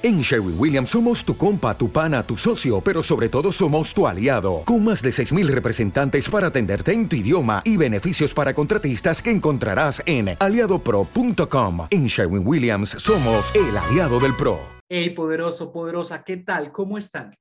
[0.00, 4.06] En Sherwin Williams somos tu compa, tu pana, tu socio, pero sobre todo somos tu
[4.06, 9.20] aliado, con más de 6.000 representantes para atenderte en tu idioma y beneficios para contratistas
[9.20, 11.88] que encontrarás en aliadopro.com.
[11.90, 14.60] En Sherwin Williams somos el aliado del PRO.
[14.88, 16.70] Hey, poderoso, poderosa, ¿qué tal?
[16.70, 17.32] ¿Cómo están?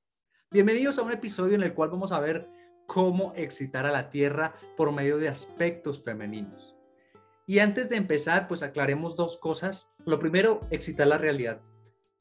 [0.49, 2.49] Bienvenidos a un episodio en el cual vamos a ver
[2.87, 6.75] cómo excitar a la Tierra por medio de aspectos femeninos.
[7.45, 9.89] Y antes de empezar, pues aclaremos dos cosas.
[10.07, 11.61] Lo primero, excitar la realidad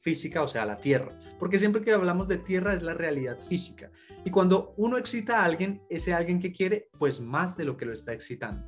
[0.07, 1.19] física, o sea, la tierra.
[1.37, 3.91] Porque siempre que hablamos de tierra es la realidad física.
[4.25, 7.87] Y cuando uno excita a alguien, ese alguien que quiere, pues más de lo que
[7.87, 8.65] lo está excitando.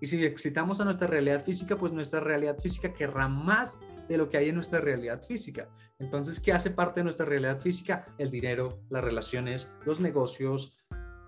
[0.00, 4.30] Y si excitamos a nuestra realidad física, pues nuestra realidad física querrá más de lo
[4.30, 5.68] que hay en nuestra realidad física.
[5.98, 8.06] Entonces, ¿qué hace parte de nuestra realidad física?
[8.16, 10.76] El dinero, las relaciones, los negocios,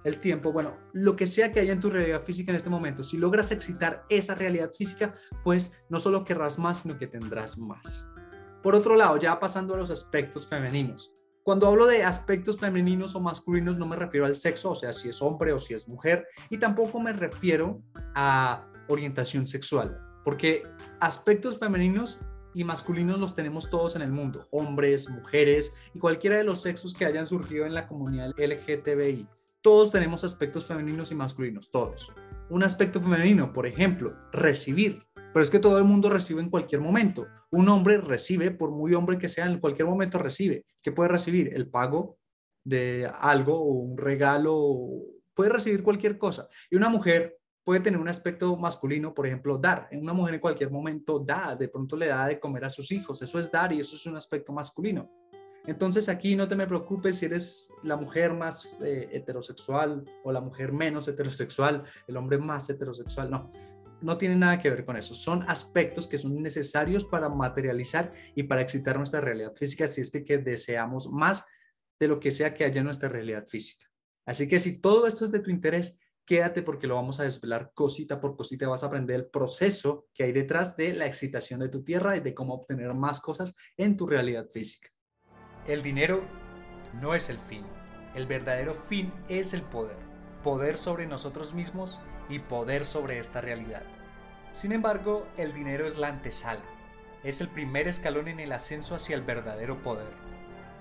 [0.05, 3.03] el tiempo, bueno, lo que sea que haya en tu realidad física en este momento.
[3.03, 8.07] Si logras excitar esa realidad física, pues no solo querrás más, sino que tendrás más.
[8.63, 11.13] Por otro lado, ya pasando a los aspectos femeninos.
[11.43, 15.09] Cuando hablo de aspectos femeninos o masculinos no me refiero al sexo, o sea, si
[15.09, 17.81] es hombre o si es mujer, y tampoco me refiero
[18.15, 20.65] a orientación sexual, porque
[21.01, 22.19] aspectos femeninos
[22.55, 26.93] y masculinos los tenemos todos en el mundo, hombres, mujeres y cualquiera de los sexos
[26.93, 29.27] que hayan surgido en la comunidad LGTBI.
[29.63, 32.13] Todos tenemos aspectos femeninos y masculinos, todos.
[32.51, 35.03] Un aspecto femenino, por ejemplo, recibir.
[35.15, 37.27] Pero es que todo el mundo recibe en cualquier momento.
[37.51, 40.67] Un hombre recibe, por muy hombre que sea, en cualquier momento recibe.
[40.83, 41.53] ¿Qué puede recibir?
[41.55, 42.19] El pago
[42.65, 44.77] de algo un regalo.
[45.35, 46.49] Puede recibir cualquier cosa.
[46.71, 49.89] Y una mujer puede tener un aspecto masculino, por ejemplo, dar.
[49.93, 53.23] Una mujer en cualquier momento da, de pronto le da de comer a sus hijos.
[53.23, 55.11] Eso es dar y eso es un aspecto masculino.
[55.67, 60.41] Entonces aquí no te me preocupes si eres la mujer más eh, heterosexual o la
[60.41, 63.51] mujer menos heterosexual, el hombre más heterosexual, no
[64.01, 65.15] no tiene nada que ver con eso.
[65.15, 70.11] Son aspectos que son necesarios para materializar y para excitar nuestra realidad física si es
[70.11, 71.45] que deseamos más
[71.99, 73.87] de lo que sea que haya en nuestra realidad física.
[74.25, 77.73] Así que si todo esto es de tu interés, quédate porque lo vamos a desvelar
[77.75, 78.69] cosita por cosita.
[78.69, 82.21] Vas a aprender el proceso que hay detrás de la excitación de tu tierra y
[82.21, 84.91] de cómo obtener más cosas en tu realidad física.
[85.67, 86.23] El dinero
[87.01, 87.65] no es el fin.
[88.15, 89.99] El verdadero fin es el poder.
[90.43, 91.99] Poder sobre nosotros mismos
[92.29, 93.83] y poder sobre esta realidad.
[94.53, 96.63] Sin embargo, el dinero es la antesala,
[97.23, 100.13] es el primer escalón en el ascenso hacia el verdadero poder.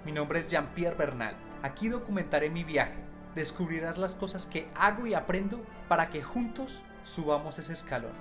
[0.05, 2.97] Mi nombre es Jean-Pierre Bernal, aquí documentaré mi viaje,
[3.35, 8.13] descubrirás las cosas que hago y aprendo para que juntos subamos ese escalón.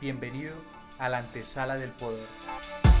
[0.00, 0.54] Bienvenido
[0.98, 2.93] a la antesala del poder.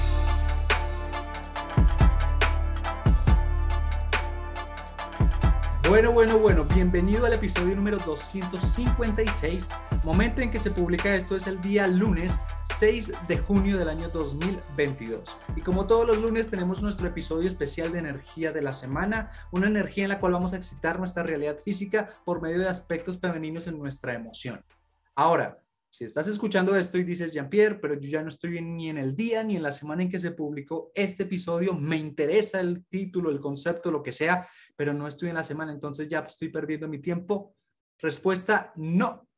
[5.86, 9.68] Bueno, bueno, bueno, bienvenido al episodio número 256.
[10.02, 12.38] Momento en que se publica esto es el día lunes
[12.78, 15.36] 6 de junio del año 2022.
[15.54, 19.66] Y como todos los lunes tenemos nuestro episodio especial de energía de la semana, una
[19.66, 23.66] energía en la cual vamos a excitar nuestra realidad física por medio de aspectos femeninos
[23.66, 24.64] en nuestra emoción.
[25.14, 25.63] Ahora,
[25.94, 29.14] si estás escuchando esto y dices, Jean-Pierre, pero yo ya no estoy ni en el
[29.14, 33.30] día ni en la semana en que se publicó este episodio, me interesa el título,
[33.30, 34.44] el concepto, lo que sea,
[34.74, 37.54] pero no estoy en la semana, entonces ya estoy perdiendo mi tiempo.
[38.00, 39.28] Respuesta, no.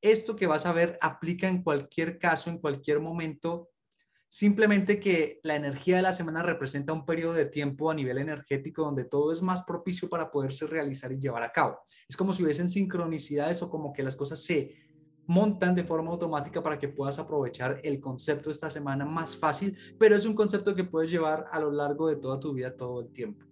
[0.00, 3.70] Esto que vas a ver aplica en cualquier caso, en cualquier momento.
[4.28, 8.82] Simplemente que la energía de la semana representa un periodo de tiempo a nivel energético
[8.82, 11.80] donde todo es más propicio para poderse realizar y llevar a cabo.
[12.08, 14.93] Es como si hubiesen sincronicidades o como que las cosas se
[15.26, 20.16] montan de forma automática para que puedas aprovechar el concepto esta semana más fácil, pero
[20.16, 23.08] es un concepto que puedes llevar a lo largo de toda tu vida todo el
[23.08, 23.44] tiempo.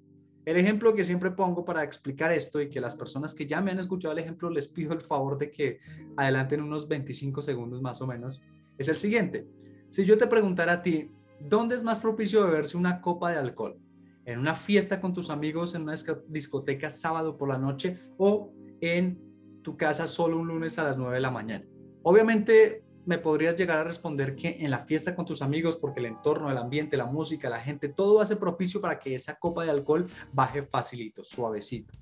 [0.44, 3.70] El ejemplo que siempre pongo para explicar esto y que las personas que ya me
[3.70, 5.78] han escuchado el ejemplo les pido el favor de que
[6.16, 8.42] adelanten unos 25 segundos más o menos,
[8.76, 9.46] es el siguiente.
[9.88, 13.78] Si yo te preguntara a ti, ¿dónde es más propicio beberse una copa de alcohol?
[14.24, 15.94] ¿En una fiesta con tus amigos, en una
[16.26, 19.31] discoteca sábado por la noche o en
[19.62, 21.64] tu casa solo un lunes a las 9 de la mañana.
[22.02, 26.06] Obviamente me podrías llegar a responder que en la fiesta con tus amigos, porque el
[26.06, 29.70] entorno, el ambiente, la música, la gente, todo hace propicio para que esa copa de
[29.70, 31.92] alcohol baje facilito, suavecito.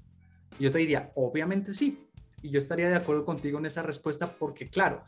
[0.58, 2.06] Y yo te diría, obviamente sí.
[2.42, 5.04] Y yo estaría de acuerdo contigo en esa respuesta porque, claro,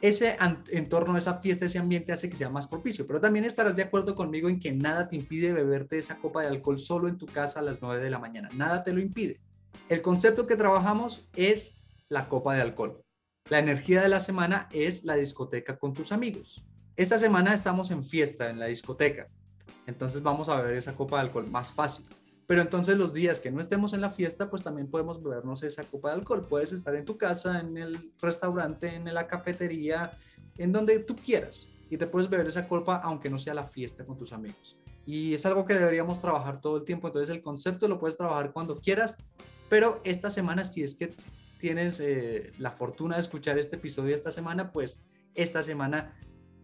[0.00, 0.36] ese
[0.70, 3.06] entorno, esa fiesta, ese ambiente hace que sea más propicio.
[3.06, 6.48] Pero también estarás de acuerdo conmigo en que nada te impide beberte esa copa de
[6.48, 8.48] alcohol solo en tu casa a las 9 de la mañana.
[8.54, 9.40] Nada te lo impide.
[9.88, 11.76] El concepto que trabajamos es
[12.08, 13.02] la copa de alcohol.
[13.48, 16.64] La energía de la semana es la discoteca con tus amigos.
[16.96, 19.28] Esta semana estamos en fiesta en la discoteca,
[19.86, 22.06] entonces vamos a beber esa copa de alcohol más fácil.
[22.46, 25.82] Pero entonces los días que no estemos en la fiesta, pues también podemos bebernos esa
[25.82, 26.46] copa de alcohol.
[26.48, 30.16] Puedes estar en tu casa, en el restaurante, en la cafetería,
[30.56, 31.68] en donde tú quieras.
[31.90, 34.78] Y te puedes beber esa copa aunque no sea la fiesta con tus amigos.
[35.04, 37.08] Y es algo que deberíamos trabajar todo el tiempo.
[37.08, 39.16] Entonces el concepto lo puedes trabajar cuando quieras,
[39.68, 41.10] pero esta semana, si es que
[41.58, 45.00] tienes eh, la fortuna de escuchar este episodio esta semana, pues
[45.34, 46.16] esta semana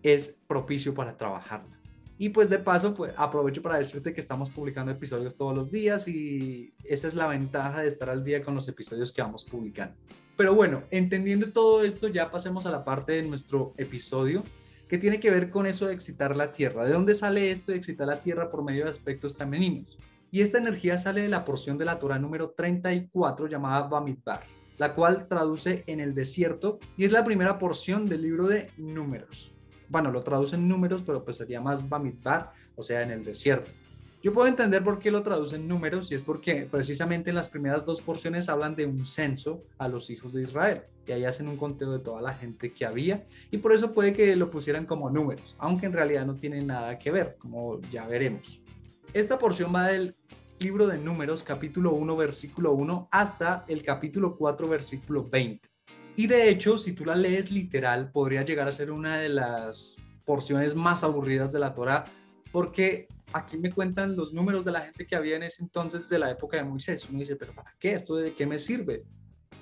[0.02, 1.80] es propicio para trabajarla.
[2.18, 6.06] Y pues de paso, pues aprovecho para decirte que estamos publicando episodios todos los días
[6.06, 9.96] y esa es la ventaja de estar al día con los episodios que vamos publicando.
[10.36, 14.44] Pero bueno, entendiendo todo esto, ya pasemos a la parte de nuestro episodio
[14.88, 16.86] que tiene que ver con eso de excitar la tierra.
[16.86, 19.98] ¿De dónde sale esto de excitar la tierra por medio de aspectos femeninos?
[20.30, 24.42] Y esta energía sale de la porción de la Torah número 34 llamada Bamidbar,
[24.82, 29.52] la cual traduce en el desierto y es la primera porción del libro de Números
[29.93, 33.70] bueno, lo traducen números, pero pues sería más Bamidbar, o sea, en el desierto.
[34.23, 37.84] Yo puedo entender por qué lo traducen números y es porque precisamente en las primeras
[37.84, 41.58] dos porciones hablan de un censo a los hijos de Israel y ahí hacen un
[41.58, 45.11] conteo de toda la gente que había y por eso puede que lo pusieran como
[45.11, 48.62] números, aunque en realidad no tiene nada que ver, como ya veremos.
[49.12, 50.14] Esta porción va del
[50.62, 55.68] libro de números capítulo 1 versículo 1 hasta el capítulo 4 versículo 20.
[56.14, 59.96] Y de hecho, si tú la lees literal, podría llegar a ser una de las
[60.24, 62.04] porciones más aburridas de la Torah,
[62.52, 66.18] porque aquí me cuentan los números de la gente que había en ese entonces de
[66.18, 67.08] la época de Moisés.
[67.08, 67.94] Uno dice, pero ¿para qué?
[67.94, 69.04] ¿Esto de qué me sirve?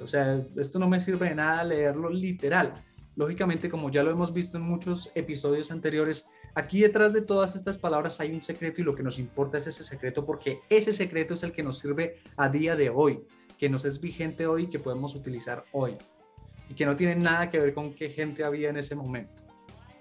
[0.02, 2.85] O sea, esto no me sirve de nada leerlo literal.
[3.21, 7.77] Lógicamente, como ya lo hemos visto en muchos episodios anteriores, aquí detrás de todas estas
[7.77, 11.35] palabras hay un secreto y lo que nos importa es ese secreto porque ese secreto
[11.35, 13.27] es el que nos sirve a día de hoy,
[13.59, 15.99] que nos es vigente hoy que podemos utilizar hoy
[16.71, 19.43] y que no tienen nada que ver con qué gente había en ese momento.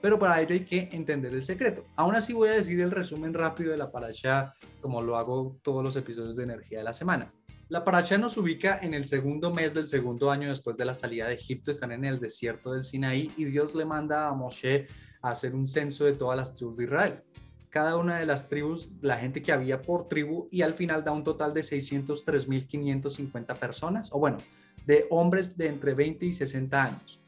[0.01, 1.83] Pero para ello hay que entender el secreto.
[1.97, 5.83] Aún así voy a decir el resumen rápido de la paracha como lo hago todos
[5.83, 7.33] los episodios de energía de la semana.
[7.69, 11.27] La paracha nos ubica en el segundo mes del segundo año después de la salida
[11.27, 14.87] de Egipto, están en el desierto del Sinaí y Dios le manda a Moshe
[15.21, 17.21] a hacer un censo de todas las tribus de Israel.
[17.69, 21.11] Cada una de las tribus, la gente que había por tribu y al final da
[21.11, 24.39] un total de 603.550 personas, o bueno,
[24.87, 27.21] de hombres de entre 20 y 60 años.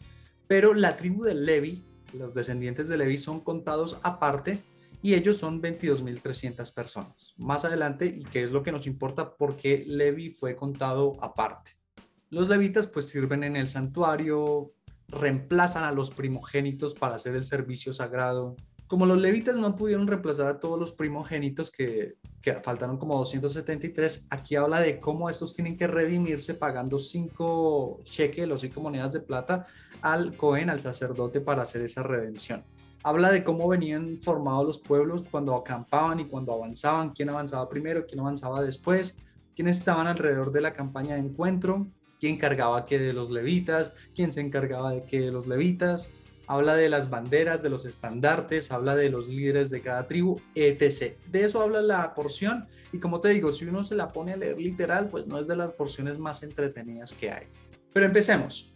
[0.48, 1.84] Pero la tribu de Levi,
[2.14, 4.64] los descendientes de Levi son contados aparte
[5.02, 7.34] y ellos son 22.300 personas.
[7.38, 11.72] Más adelante, y que es lo que nos importa, porque Levi fue contado aparte.
[12.30, 14.74] Los levitas pues sirven en el santuario,
[15.08, 18.56] reemplazan a los primogénitos para hacer el servicio sagrado,
[18.92, 24.28] como los levitas no pudieron reemplazar a todos los primogénitos que, que faltaron como 273,
[24.30, 29.22] aquí habla de cómo estos tienen que redimirse pagando cinco cheques o cinco monedas de
[29.22, 29.66] plata
[30.02, 32.66] al Cohen, al sacerdote, para hacer esa redención.
[33.04, 38.06] Habla de cómo venían formados los pueblos cuando acampaban y cuando avanzaban, quién avanzaba primero,
[38.06, 39.18] quién avanzaba después,
[39.56, 41.88] quiénes estaban alrededor de la campaña de encuentro,
[42.20, 46.12] quién cargaba qué de los levitas, quién se encargaba de qué de los levitas,
[46.46, 51.18] habla de las banderas, de los estandartes, habla de los líderes de cada tribu, etc.
[51.28, 54.38] De eso habla la porción y como te digo, si uno se la pone a
[54.38, 57.48] leer literal, pues no es de las porciones más entretenidas que hay.
[57.94, 58.72] Pero empecemos.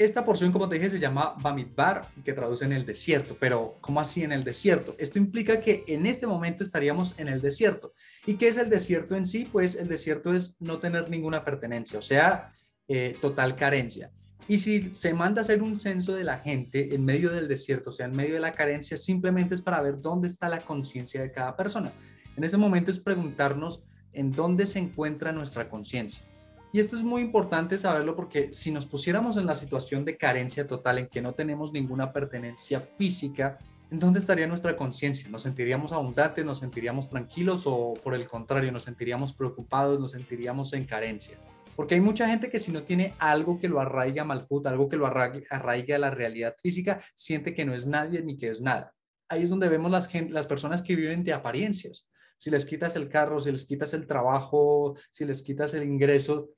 [0.00, 3.36] Esta porción, como te dije, se llama Bamidbar, que traduce en el desierto.
[3.38, 4.96] Pero, ¿cómo así en el desierto?
[4.98, 7.92] Esto implica que en este momento estaríamos en el desierto.
[8.24, 9.46] ¿Y qué es el desierto en sí?
[9.52, 12.50] Pues el desierto es no tener ninguna pertenencia, o sea,
[12.88, 14.10] eh, total carencia.
[14.48, 17.90] Y si se manda a hacer un censo de la gente en medio del desierto,
[17.90, 21.20] o sea, en medio de la carencia, simplemente es para ver dónde está la conciencia
[21.20, 21.92] de cada persona.
[22.38, 26.24] En ese momento es preguntarnos en dónde se encuentra nuestra conciencia.
[26.72, 30.68] Y esto es muy importante saberlo porque si nos pusiéramos en la situación de carencia
[30.68, 33.58] total, en que no tenemos ninguna pertenencia física,
[33.90, 35.28] ¿en dónde estaría nuestra conciencia?
[35.30, 40.72] ¿Nos sentiríamos abundantes, nos sentiríamos tranquilos o por el contrario, nos sentiríamos preocupados, nos sentiríamos
[40.72, 41.36] en carencia?
[41.74, 44.88] Porque hay mucha gente que si no tiene algo que lo arraiga a Malhut, algo
[44.88, 48.60] que lo arraiga, a la realidad física, siente que no es nadie ni que es
[48.60, 48.94] nada.
[49.28, 52.08] Ahí es donde vemos las, las personas que viven de apariencias.
[52.36, 56.50] Si les quitas el carro, si les quitas el trabajo, si les quitas el ingreso,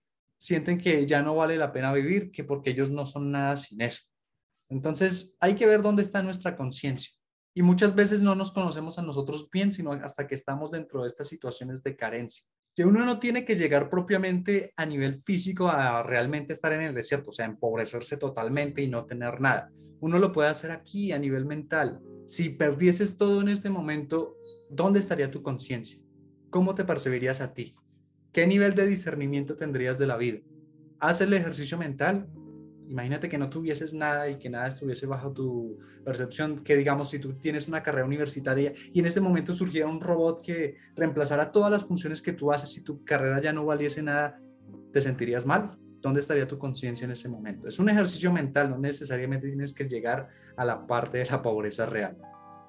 [0.42, 3.80] sienten que ya no vale la pena vivir, que porque ellos no son nada sin
[3.80, 4.02] eso.
[4.68, 7.12] Entonces hay que ver dónde está nuestra conciencia.
[7.54, 11.08] Y muchas veces no nos conocemos a nosotros bien, sino hasta que estamos dentro de
[11.08, 12.44] estas situaciones de carencia
[12.74, 16.94] que uno no tiene que llegar propiamente a nivel físico a realmente estar en el
[16.94, 19.70] desierto, o sea, empobrecerse totalmente y no tener nada.
[20.00, 22.00] Uno lo puede hacer aquí a nivel mental.
[22.26, 24.36] Si perdieses todo en este momento,
[24.70, 26.00] ¿dónde estaría tu conciencia?
[26.50, 27.74] ¿Cómo te percibirías a ti?
[28.32, 30.40] ¿Qué nivel de discernimiento tendrías de la vida?
[30.98, 32.28] Haz el ejercicio mental
[32.92, 37.18] Imagínate que no tuvieses nada y que nada estuviese bajo tu percepción, que digamos si
[37.18, 41.70] tú tienes una carrera universitaria y en ese momento surgiera un robot que reemplazara todas
[41.70, 44.38] las funciones que tú haces y tu carrera ya no valiese nada,
[44.92, 45.78] ¿te sentirías mal?
[46.02, 47.66] ¿Dónde estaría tu conciencia en ese momento?
[47.66, 51.86] Es un ejercicio mental, no necesariamente tienes que llegar a la parte de la pobreza
[51.86, 52.18] real.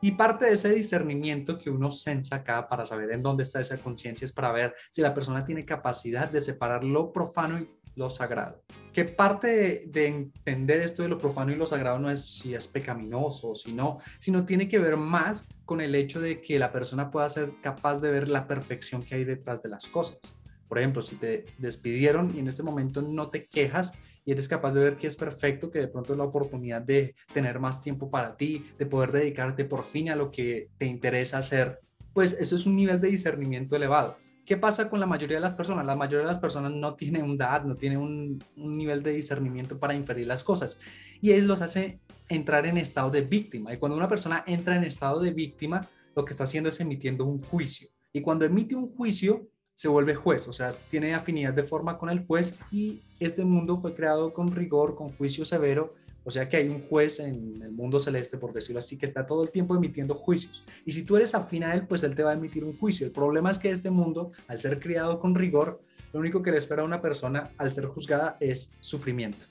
[0.04, 3.78] Y parte de ese discernimiento que uno sensa acá para saber en dónde está esa
[3.78, 8.10] conciencia es para ver si la persona tiene capacidad de separar lo profano y lo
[8.10, 8.62] sagrado.
[8.92, 12.68] Que parte de, entender esto de lo profano y lo sagrado no es si es
[12.68, 17.10] pecaminoso si no, sino tiene que ver más con el hecho de que la persona
[17.10, 20.20] pueda ser capaz de ver la perfección que hay detrás de las cosas.
[20.68, 23.94] Por ejemplo, si te despidieron y en este momento no te quejas
[24.26, 27.16] y eres capaz de ver que es perfecto, que de pronto es la oportunidad de
[27.34, 31.38] tener más tiempo para ti, de poder dedicarte por fin a lo que te interesa
[31.38, 31.80] hacer,
[32.14, 34.16] pues eso es un nivel de discernimiento elevado.
[34.46, 35.86] ¿Qué pasa con la mayoría de las personas?
[35.86, 39.14] La mayoría de las personas no tiene un DAD, no tiene un, un nivel de
[39.14, 40.78] discernimiento para inferir las cosas.
[41.22, 43.74] Y eso los hace entrar en estado de víctima.
[43.74, 47.26] Y cuando una persona entra en estado de víctima, lo que está haciendo es emitiendo
[47.26, 47.90] un juicio.
[48.12, 52.10] Y cuando emite un juicio, se vuelve juez, o sea, tiene afinidad de forma con
[52.10, 56.58] el juez y este mundo fue creado con rigor, con juicio severo, o sea que
[56.58, 59.76] hay un juez en el mundo celeste, por decirlo así, que está todo el tiempo
[59.76, 60.64] emitiendo juicios.
[60.86, 63.06] Y si tú eres afín a él, pues él te va a emitir un juicio.
[63.06, 65.82] El problema es que este mundo, al ser criado con rigor,
[66.14, 69.46] lo único que le espera a una persona al ser juzgada es sufrimiento.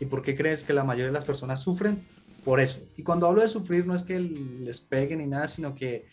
[0.00, 2.02] ¿Y por qué crees que la mayoría de las personas sufren?
[2.44, 2.80] Por eso.
[2.96, 6.06] Y cuando hablo de sufrir no es que les peguen ni nada, sino que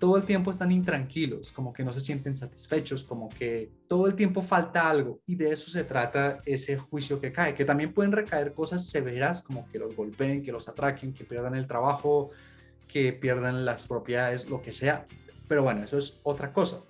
[0.00, 4.14] todo el tiempo están intranquilos, como que no se sienten satisfechos, como que todo el
[4.14, 8.10] tiempo falta algo y de eso se trata ese juicio que cae, que también pueden
[8.10, 12.30] recaer cosas severas como que los golpeen, que los atraquen, que pierdan el trabajo,
[12.88, 15.04] que pierdan las propiedades, lo que sea,
[15.46, 16.82] pero bueno, eso es otra cosa.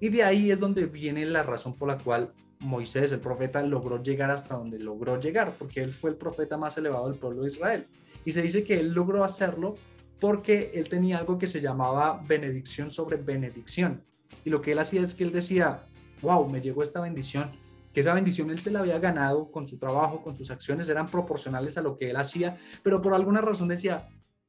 [0.00, 4.02] Y de ahí es donde viene la razón por la cual Moisés, el profeta, logró
[4.02, 7.48] llegar hasta donde logró llegar, porque él fue el profeta más elevado del pueblo de
[7.48, 7.86] Israel.
[8.24, 9.76] Y se dice que él logró hacerlo
[10.20, 14.04] porque él tenía algo que se llamaba benedicción sobre benedicción.
[14.44, 15.86] Y lo que él hacía es que él decía,
[16.22, 17.50] wow, me llegó esta bendición,
[17.92, 21.10] que esa bendición él se la había ganado con su trabajo, con sus acciones, eran
[21.10, 24.08] proporcionales a lo que él hacía, pero por alguna razón decía,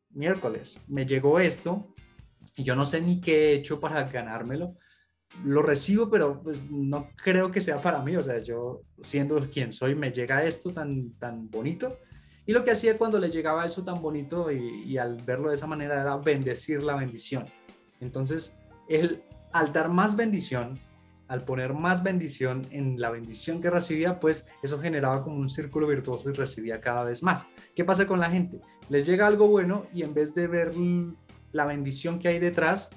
[0.09, 1.93] miércoles, me llegó esto
[2.55, 4.75] y yo no sé ni qué he hecho para ganármelo.
[5.43, 8.15] Lo recibo, pero pues, no creo que sea para mí.
[8.15, 11.97] O sea, yo siendo quien soy, me llega esto tan, tan bonito
[12.47, 15.67] y lo que hacía cuando le llegaba eso tan bonito y, al verlo de esa
[15.67, 17.45] manera era bendecir la bendición.
[17.99, 20.79] Entonces, él, al dar más bendición,
[21.27, 25.87] al poner más bendición en la bendición que recibía, pues eso generaba como un círculo
[25.87, 27.45] virtuoso y recibía cada vez más.
[27.75, 28.61] ¿Qué pasa con la gente?
[28.87, 30.73] Les llega algo bueno y en vez de ver
[31.51, 32.89] la bendición que hay detrás,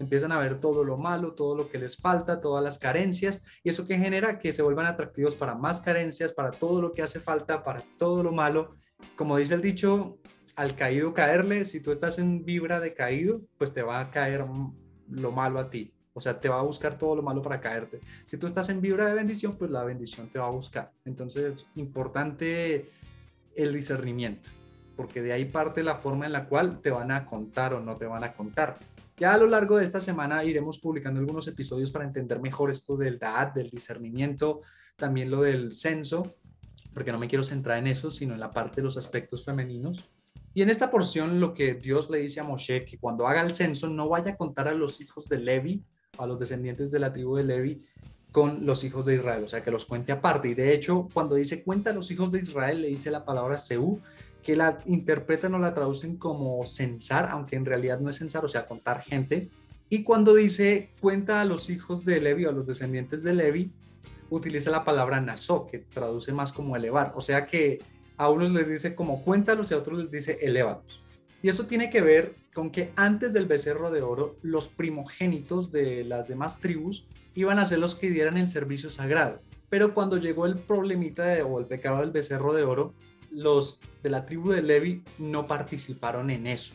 [0.00, 3.68] empiezan a ver todo lo malo, todo lo que les falta, todas las carencias, y
[3.68, 7.20] eso que genera que se vuelvan atractivos para más carencias, para todo lo que hace
[7.20, 8.74] falta, para todo lo malo,
[9.16, 10.18] como dice el dicho,
[10.56, 14.44] al caído caerle, si tú estás en vibra de caído, pues te va a caer
[15.08, 15.92] lo malo a ti.
[16.14, 18.00] O sea, te va a buscar todo lo malo para caerte.
[18.24, 20.90] Si tú estás en vibra de bendición, pues la bendición te va a buscar.
[21.04, 22.90] Entonces, importante
[23.54, 24.48] el discernimiento,
[24.96, 27.98] porque de ahí parte la forma en la cual te van a contar o no
[27.98, 28.78] te van a contar.
[29.18, 32.96] Ya a lo largo de esta semana iremos publicando algunos episodios para entender mejor esto
[32.96, 34.62] del DAD, del discernimiento,
[34.96, 36.36] también lo del censo,
[36.96, 40.10] porque no me quiero centrar en eso, sino en la parte de los aspectos femeninos.
[40.54, 43.52] Y en esta porción lo que Dios le dice a Moshe, que cuando haga el
[43.52, 45.84] censo no vaya a contar a los hijos de Levi,
[46.16, 47.84] a los descendientes de la tribu de Levi,
[48.32, 50.48] con los hijos de Israel, o sea, que los cuente aparte.
[50.48, 53.58] Y de hecho, cuando dice cuenta a los hijos de Israel, le dice la palabra
[53.58, 54.00] Seú,
[54.42, 58.48] que la interpretan o la traducen como censar, aunque en realidad no es censar, o
[58.48, 59.50] sea, contar gente.
[59.90, 63.70] Y cuando dice cuenta a los hijos de Levi o a los descendientes de Levi,
[64.30, 67.12] utiliza la palabra naso, que traduce más como elevar.
[67.16, 67.80] O sea que
[68.16, 71.02] a unos les dice como cuéntalos y a otros les dice elévalos.
[71.42, 76.04] Y eso tiene que ver con que antes del becerro de oro, los primogénitos de
[76.04, 79.40] las demás tribus iban a ser los que dieran el servicio sagrado.
[79.68, 82.94] Pero cuando llegó el problemita o el pecado del becerro de oro,
[83.30, 86.72] los de la tribu de Levi no participaron en eso.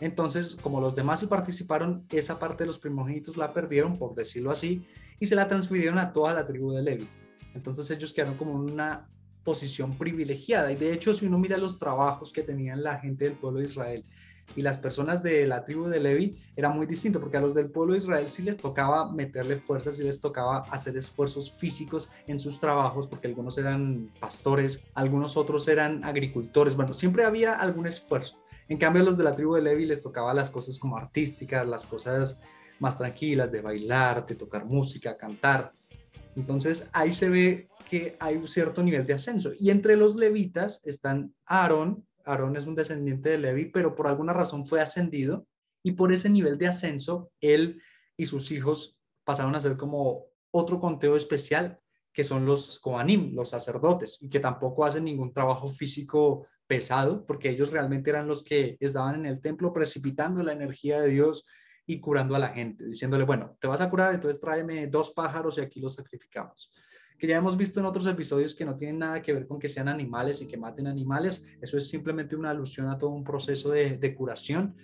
[0.00, 4.50] Entonces, como los demás sí participaron, esa parte de los primogénitos la perdieron, por decirlo
[4.50, 4.84] así,
[5.20, 7.08] y se la transfirieron a toda la tribu de Levi.
[7.54, 9.08] Entonces ellos quedaron como una
[9.44, 10.72] posición privilegiada.
[10.72, 13.66] Y de hecho, si uno mira los trabajos que tenían la gente del pueblo de
[13.66, 14.04] Israel
[14.56, 17.70] y las personas de la tribu de Levi, era muy distinto, porque a los del
[17.70, 22.38] pueblo de Israel sí les tocaba meterle fuerzas, sí les tocaba hacer esfuerzos físicos en
[22.38, 26.76] sus trabajos, porque algunos eran pastores, algunos otros eran agricultores.
[26.76, 28.38] Bueno, siempre había algún esfuerzo.
[28.68, 31.66] En cambio, a los de la tribu de Levi les tocaba las cosas como artísticas,
[31.68, 32.40] las cosas
[32.84, 35.72] más tranquilas, de bailar, de tocar música, cantar.
[36.36, 39.52] Entonces ahí se ve que hay un cierto nivel de ascenso.
[39.58, 42.06] Y entre los levitas están Aarón.
[42.24, 45.46] Aarón es un descendiente de Levi, pero por alguna razón fue ascendido.
[45.82, 47.80] Y por ese nivel de ascenso, él
[48.16, 51.80] y sus hijos pasaron a ser como otro conteo especial,
[52.12, 57.50] que son los Kohanim, los sacerdotes, y que tampoco hacen ningún trabajo físico pesado, porque
[57.50, 61.46] ellos realmente eran los que estaban en el templo precipitando la energía de Dios
[61.86, 65.58] y curando a la gente, diciéndole, bueno, te vas a curar, entonces tráeme dos pájaros
[65.58, 66.72] y aquí los sacrificamos.
[67.18, 69.68] Que ya hemos visto en otros episodios que no tienen nada que ver con que
[69.68, 73.70] sean animales y que maten animales, eso es simplemente una alusión a todo un proceso
[73.70, 74.74] de, curación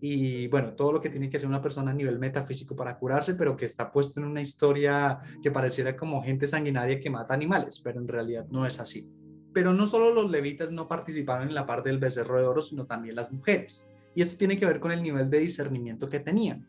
[0.00, 3.34] y bueno, todo lo que tiene que hacer una persona a nivel metafísico para curarse,
[3.34, 7.80] pero que está puesto en una historia que pareciera como gente sanguinaria que mata animales,
[7.80, 9.08] pero en realidad no es así.
[9.52, 12.84] Pero no solo los levitas no participaron en la parte del becerro de oro, sino
[12.84, 13.84] también las mujeres.
[14.16, 16.66] Y esto tiene que ver con el nivel de discernimiento que tenían.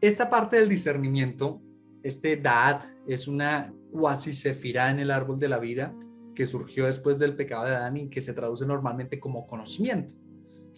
[0.00, 1.62] Esta parte del discernimiento,
[2.02, 5.94] este Daat, es una cuasi sefirá en el árbol de la vida
[6.34, 10.14] que surgió después del pecado de Adán y que se traduce normalmente como conocimiento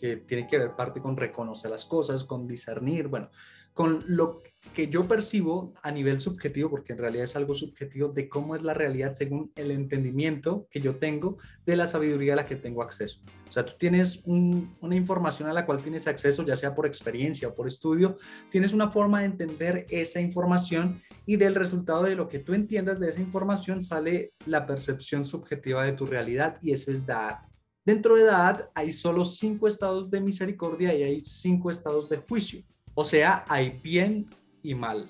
[0.01, 3.31] que tiene que ver parte con reconocer las cosas, con discernir, bueno,
[3.75, 4.41] con lo
[4.75, 8.63] que yo percibo a nivel subjetivo, porque en realidad es algo subjetivo, de cómo es
[8.63, 12.83] la realidad según el entendimiento que yo tengo de la sabiduría a la que tengo
[12.83, 13.21] acceso.
[13.49, 17.49] O sea, tú tienes una información a la cual tienes acceso, ya sea por experiencia
[17.49, 18.17] o por estudio,
[18.49, 23.01] tienes una forma de entender esa información y del resultado de lo que tú entiendas
[23.01, 27.51] de esa información sale la percepción subjetiva de tu realidad y eso es data.
[27.85, 32.63] Dentro de edad hay solo cinco estados de misericordia y hay cinco estados de juicio.
[32.95, 34.29] O sea, hay bien
[34.63, 35.09] y mal.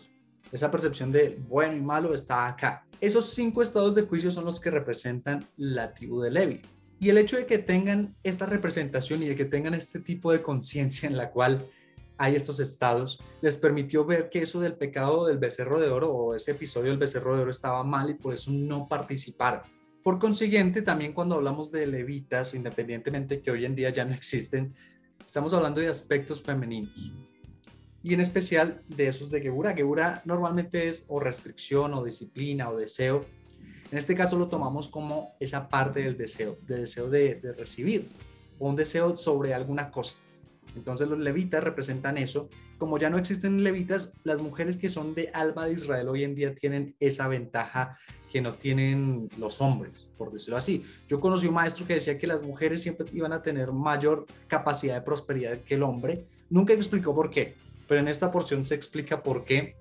[0.53, 2.85] Esa percepción de bueno y malo está acá.
[3.01, 6.63] Esos cinco estados de juicio son los que representan la tribu de Levi.
[6.99, 10.43] Y el hecho de que tengan esta representación y de que tengan este tipo de
[10.43, 11.67] conciencia en la cual
[12.19, 16.35] hay estos estados, les permitió ver que eso del pecado del becerro de oro o
[16.35, 19.63] ese episodio del becerro de oro estaba mal y por eso no participaron.
[20.03, 24.75] Por consiguiente, también cuando hablamos de levitas, independientemente que hoy en día ya no existen,
[25.25, 27.15] estamos hablando de aspectos femeninos.
[28.03, 29.75] Y en especial de esos de Gebura.
[29.75, 33.27] Gebura normalmente es o restricción o disciplina o deseo.
[33.93, 38.09] En este caso lo tomamos como esa parte del deseo, de deseo de, de recibir
[38.59, 40.17] o un deseo sobre alguna cosa.
[40.77, 42.49] Entonces los levitas representan eso.
[42.79, 46.35] Como ya no existen levitas, las mujeres que son de alma de Israel hoy en
[46.35, 47.99] día tienen esa ventaja
[48.31, 50.85] que no tienen los hombres, por decirlo así.
[51.09, 54.95] Yo conocí un maestro que decía que las mujeres siempre iban a tener mayor capacidad
[54.95, 56.27] de prosperidad que el hombre.
[56.49, 57.57] Nunca explicó por qué,
[57.91, 59.75] pero en esta porción se explica por qué.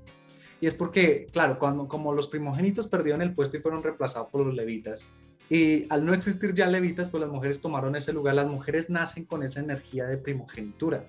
[0.60, 4.44] Y es porque, claro, cuando como los primogénitos perdieron el puesto y fueron reemplazados por
[4.44, 5.06] los levitas,
[5.48, 8.34] y al no existir ya levitas, pues las mujeres tomaron ese lugar.
[8.34, 11.06] Las mujeres nacen con esa energía de primogenitura,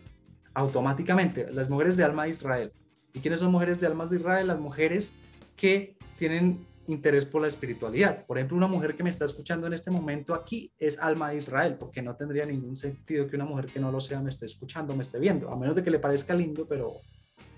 [0.53, 1.51] automáticamente.
[1.51, 2.73] Las mujeres de alma de Israel.
[3.15, 4.49] ¿Y quiénes son mujeres de almas de Israel?
[4.49, 5.11] Las mujeres
[5.57, 8.25] que tienen interés por la espiritualidad.
[8.27, 11.37] Por ejemplo, una mujer que me está escuchando en este momento aquí es alma de
[11.37, 14.47] Israel, porque no tendría ningún sentido que una mujer que no lo sea me esté
[14.47, 16.95] escuchando, me esté viendo, a menos de que le parezca lindo, pero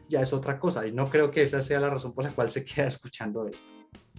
[0.09, 0.87] ya es otra cosa.
[0.87, 3.73] Y no creo que esa sea la razón por la cual se queda escuchando esto.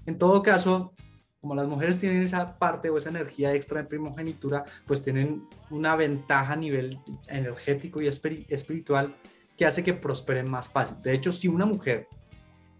[0.05, 0.93] En todo caso,
[1.39, 5.95] como las mujeres tienen esa parte o esa energía extra de primogenitura, pues tienen una
[5.95, 9.15] ventaja a nivel energético y espiritual
[9.57, 10.97] que hace que prosperen más fácil.
[11.03, 12.07] De hecho, si una mujer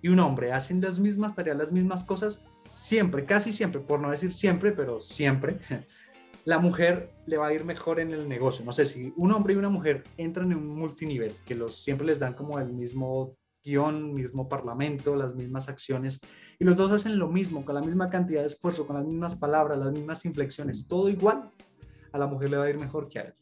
[0.04, 4.12] y un hombre hacen las mismas tareas, las mismas cosas, siempre, casi siempre, por no
[4.12, 5.60] decir siempre, pero siempre,
[6.46, 8.66] la mujer le va a ir mejor en el negocio.
[8.66, 12.06] No sé, si un hombre y una mujer entran en un multinivel, que los, siempre
[12.06, 16.20] les dan como el mismo guion, mismo parlamento, las mismas acciones,
[16.60, 19.36] y los dos hacen lo mismo, con la misma cantidad de esfuerzo, con las mismas
[19.36, 21.50] palabras, las mismas inflexiones, todo igual,
[22.12, 23.34] a la mujer le va a ir mejor que a él.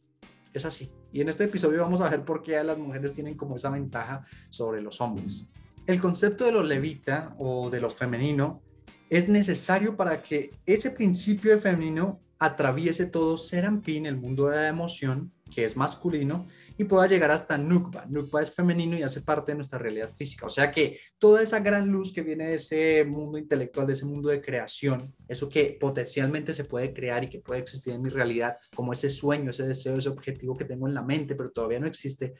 [0.53, 0.91] Es así.
[1.11, 4.23] Y en este episodio vamos a ver por qué las mujeres tienen como esa ventaja
[4.51, 5.47] sobre los hombres.
[5.87, 8.61] El concepto de lo levita o de lo femenino
[9.09, 14.67] es necesario para que ese principio de femenino atraviese todo Serampín, el mundo de la
[14.67, 16.47] emoción, que es masculino,
[16.81, 18.05] y pueda llegar hasta Nukba.
[18.09, 20.47] Nukba es femenino y hace parte de nuestra realidad física.
[20.47, 24.07] O sea que toda esa gran luz que viene de ese mundo intelectual, de ese
[24.07, 28.09] mundo de creación, eso que potencialmente se puede crear y que puede existir en mi
[28.09, 31.79] realidad, como ese sueño, ese deseo, ese objetivo que tengo en la mente, pero todavía
[31.79, 32.33] no existe,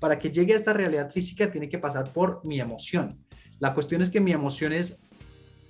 [0.00, 3.18] para que llegue a esta realidad física tiene que pasar por mi emoción.
[3.58, 5.00] La cuestión es que mi emoción es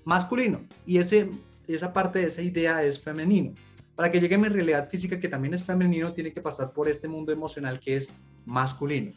[0.04, 1.30] masculino y ese,
[1.66, 3.54] esa parte de esa idea es femenino.
[3.98, 6.88] Para que llegue a mi realidad física, que también es femenino, tiene que pasar por
[6.88, 8.12] este mundo emocional que es
[8.46, 9.10] masculino.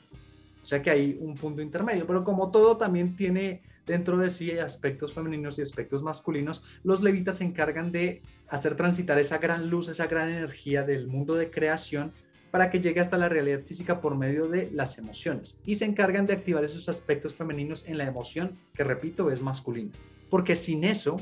[0.59, 4.49] O sea que hay un punto intermedio, pero como todo también tiene dentro de sí
[4.57, 9.87] aspectos femeninos y aspectos masculinos, los levitas se encargan de hacer transitar esa gran luz,
[9.87, 12.11] esa gran energía del mundo de creación
[12.49, 16.25] para que llegue hasta la realidad física por medio de las emociones y se encargan
[16.25, 19.91] de activar esos aspectos femeninos en la emoción que repito es masculina
[20.31, 21.21] porque sin eso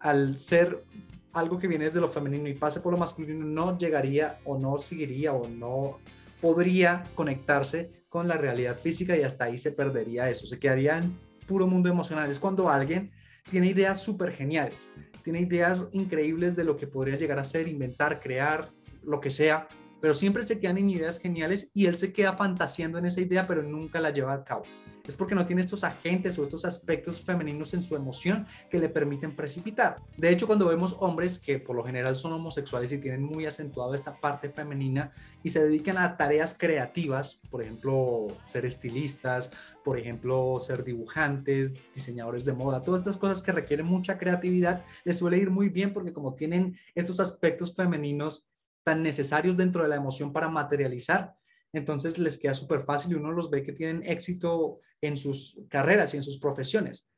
[0.00, 0.82] al ser
[1.32, 4.78] algo que viene desde lo femenino y pase por lo masculino no llegaría o no
[4.78, 5.98] seguiría o no
[6.40, 11.16] podría conectarse con la realidad física y hasta ahí se perdería eso, se quedaría en
[11.46, 12.30] puro mundo emocional.
[12.30, 13.12] Es cuando alguien
[13.50, 14.90] tiene ideas súper geniales,
[15.22, 18.70] tiene ideas increíbles de lo que podría llegar a ser, inventar, crear,
[19.02, 19.68] lo que sea,
[20.00, 23.46] pero siempre se quedan en ideas geniales y él se queda fantaseando en esa idea,
[23.46, 24.64] pero nunca la lleva a cabo.
[25.06, 28.88] Es porque no tiene estos agentes o estos aspectos femeninos en su emoción que le
[28.88, 29.98] permiten precipitar.
[30.16, 33.94] De hecho, cuando vemos hombres que por lo general son homosexuales y tienen muy acentuado
[33.94, 39.52] esta parte femenina y se dedican a tareas creativas, por ejemplo, ser estilistas,
[39.84, 45.18] por ejemplo, ser dibujantes, diseñadores de moda, todas estas cosas que requieren mucha creatividad, les
[45.18, 48.46] suele ir muy bien porque como tienen estos aspectos femeninos
[48.82, 51.36] tan necesarios dentro de la emoción para materializar,
[51.72, 56.12] entonces les queda súper fácil y uno los ve que tienen éxito en sus carreras
[56.14, 57.08] y en sus profesiones.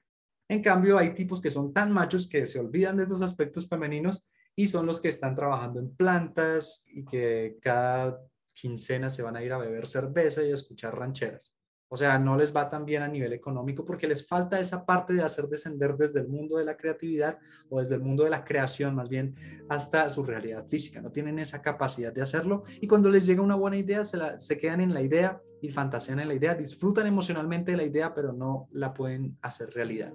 [0.48, 4.28] En cambio, hay tipos que son tan machos que se olvidan de esos aspectos femeninos
[4.54, 8.20] y son los que están trabajando en plantas y que cada
[8.52, 11.54] quincena se van a ir a beber cerveza y a escuchar rancheras.
[11.92, 15.12] O sea, no les va tan bien a nivel económico porque les falta esa parte
[15.12, 18.44] de hacer descender desde el mundo de la creatividad o desde el mundo de la
[18.44, 19.34] creación más bien
[19.68, 21.02] hasta su realidad física.
[21.02, 24.80] No tienen esa capacidad de hacerlo y cuando les llega una buena idea se, quedan
[24.80, 28.68] en la idea y fantasean en la idea, disfrutan emocionalmente de la idea pero no
[28.72, 30.14] la pueden hacer realidad.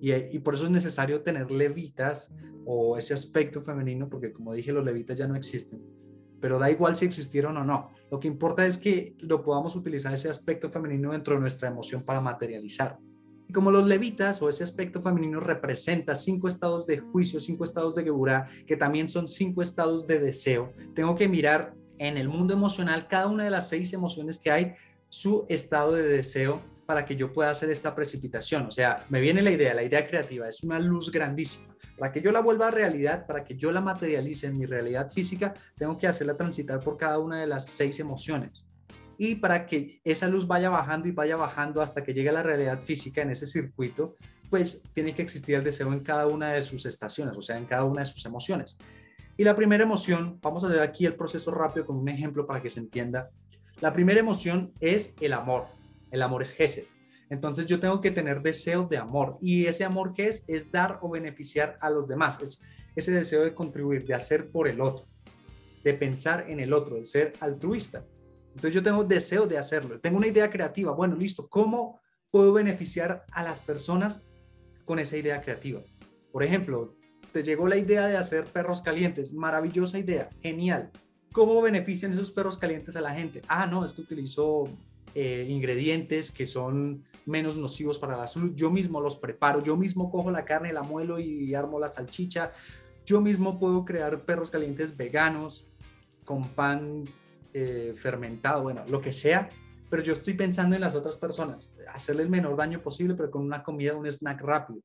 [0.00, 2.32] Y, por eso es necesario tener levitas
[2.66, 6.01] o ese aspecto femenino, porque como dije, los levitas ya no existen
[6.42, 7.92] pero da igual si existieron o no.
[8.10, 12.02] Lo que importa es que lo podamos utilizar ese aspecto femenino dentro de nuestra emoción
[12.02, 12.98] para materializar.
[13.48, 17.94] Y como los levitas o ese aspecto femenino representa cinco estados de juicio, cinco estados
[17.94, 22.54] de Geburah, que también son cinco estados de deseo, tengo que mirar en el mundo
[22.54, 24.74] emocional cada una de las seis emociones que hay,
[25.08, 28.66] su estado de deseo para que yo pueda hacer esta precipitación.
[28.66, 31.71] O sea, me viene la idea, la idea creativa, es una luz grandísima
[32.02, 35.12] para que yo la vuelva a realidad, para que yo la materialice en mi realidad
[35.12, 38.66] física, tengo que hacerla transitar por cada una de las seis emociones.
[39.18, 42.42] Y para que esa luz vaya bajando y vaya bajando hasta que llegue a la
[42.42, 44.16] realidad física en ese circuito,
[44.50, 47.66] pues tiene que existir el deseo en cada una de sus estaciones, o sea, en
[47.66, 48.78] cada una de sus emociones.
[49.36, 52.60] Y la primera emoción, vamos a ver aquí el proceso rápido con un ejemplo para
[52.60, 53.30] que se entienda.
[53.80, 55.66] La primera emoción es el amor.
[56.10, 56.91] El amor es Gesed.
[57.32, 59.38] Entonces yo tengo que tener deseo de amor.
[59.40, 60.44] ¿Y ese amor qué es?
[60.48, 62.38] Es dar o beneficiar a los demás.
[62.42, 62.60] Es
[62.94, 65.06] ese deseo de contribuir, de hacer por el otro,
[65.82, 68.04] de pensar en el otro, de ser altruista.
[68.48, 69.98] Entonces yo tengo deseo de hacerlo.
[69.98, 70.92] Tengo una idea creativa.
[70.92, 71.48] Bueno, listo.
[71.48, 74.28] ¿Cómo puedo beneficiar a las personas
[74.84, 75.80] con esa idea creativa?
[76.32, 76.98] Por ejemplo,
[77.32, 79.32] te llegó la idea de hacer perros calientes.
[79.32, 80.28] Maravillosa idea.
[80.42, 80.90] Genial.
[81.32, 83.40] ¿Cómo benefician esos perros calientes a la gente?
[83.48, 84.64] Ah, no, es que utilizo
[85.14, 88.52] eh, ingredientes que son menos nocivos para la salud.
[88.54, 92.52] Yo mismo los preparo, yo mismo cojo la carne, la muelo y armo la salchicha.
[93.04, 95.66] Yo mismo puedo crear perros calientes veganos
[96.24, 97.04] con pan
[97.54, 99.50] eh, fermentado, bueno, lo que sea,
[99.90, 103.42] pero yo estoy pensando en las otras personas, hacerle el menor daño posible, pero con
[103.42, 104.80] una comida, un snack rápido.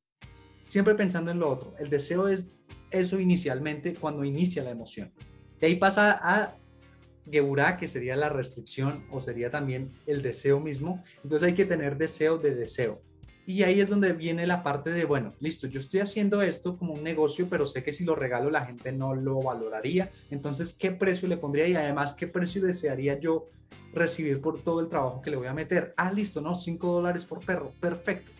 [0.65, 1.73] Siempre pensando en lo otro.
[1.79, 2.57] El deseo es
[2.91, 5.13] eso inicialmente cuando inicia la emoción.
[5.61, 6.55] De ahí pasa a
[7.31, 11.03] Geburah, que sería la restricción o sería también el deseo mismo.
[11.23, 13.01] Entonces hay que tener deseo de deseo.
[13.45, 16.93] Y ahí es donde viene la parte de, bueno, listo, yo estoy haciendo esto como
[16.93, 20.11] un negocio, pero sé que si lo regalo la gente no lo valoraría.
[20.29, 21.65] Entonces, ¿qué precio le pondría?
[21.65, 23.45] Y además, ¿qué precio desearía yo
[23.93, 25.93] recibir por todo el trabajo que le voy a meter?
[25.95, 26.55] Ah, listo, ¿no?
[26.55, 27.71] 5 dólares por perro.
[27.79, 28.33] Perfecto.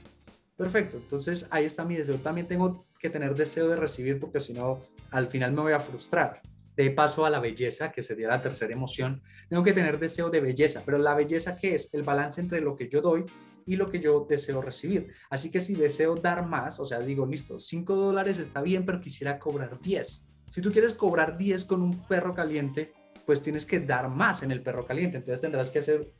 [0.57, 0.97] Perfecto.
[0.97, 2.17] Entonces, ahí está mi deseo.
[2.17, 5.79] También tengo que tener deseo de recibir porque si no, al final me voy a
[5.79, 6.41] frustrar
[6.77, 10.39] de paso a la belleza, que sería la tercera emoción, tengo que tener deseo de
[10.39, 11.89] belleza, pero la belleza qué es?
[11.91, 13.25] El balance entre lo que yo doy
[13.65, 15.11] y lo que yo deseo recibir.
[15.31, 19.01] Así que si deseo dar más, o sea, digo, listo, 5 dólares está bien, pero
[19.01, 20.25] quisiera cobrar 10.
[20.51, 22.93] Si tú quieres cobrar 10 con un perro caliente,
[23.25, 25.17] pues tienes que dar más en el perro caliente.
[25.17, 26.13] Entonces tendrás que hacer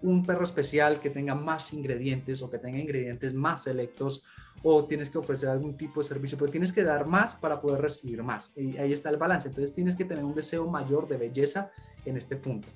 [0.00, 4.22] un perro especial que tenga más ingredientes o que tenga ingredientes más selectos
[4.66, 7.82] o tienes que ofrecer algún tipo de servicio, pero tienes que dar más para poder
[7.82, 8.50] recibir más.
[8.56, 9.48] Y ahí está el balance.
[9.48, 11.70] Entonces tienes que tener un deseo mayor de belleza
[12.06, 12.68] en este punto.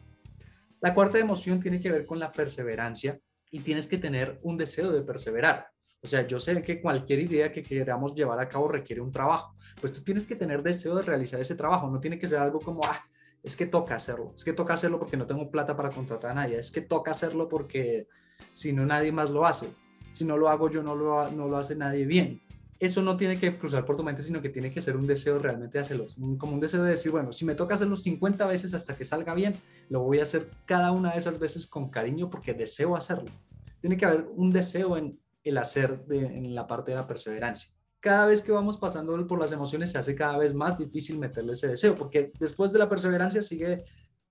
[0.80, 3.18] La cuarta emoción tiene que ver con la perseverancia
[3.50, 5.68] y tienes que tener un deseo de perseverar.
[6.02, 9.56] O sea, yo sé que cualquier idea que queramos llevar a cabo requiere un trabajo.
[9.80, 11.88] Pues tú tienes que tener deseo de realizar ese trabajo.
[11.88, 13.02] No tiene que ser algo como, ah,
[13.42, 14.34] es que toca hacerlo.
[14.36, 16.58] Es que toca hacerlo porque no tengo plata para contratar a nadie.
[16.58, 18.08] Es que toca hacerlo porque
[18.52, 19.68] si no nadie más lo hace
[20.18, 22.42] si no lo hago yo, no lo, no lo hace nadie bien.
[22.80, 25.38] Eso no tiene que cruzar por tu mente, sino que tiene que ser un deseo
[25.38, 26.06] realmente de hacerlo.
[26.38, 29.34] Como un deseo de decir, bueno, si me toca hacerlo 50 veces hasta que salga
[29.34, 29.54] bien,
[29.88, 33.30] lo voy a hacer cada una de esas veces con cariño porque deseo hacerlo.
[33.80, 37.70] Tiene que haber un deseo en el hacer en la parte de la perseverancia.
[38.00, 41.54] Cada vez que vamos pasando por las emociones se hace cada vez más difícil meterle
[41.54, 43.84] ese deseo, porque después de la perseverancia sigue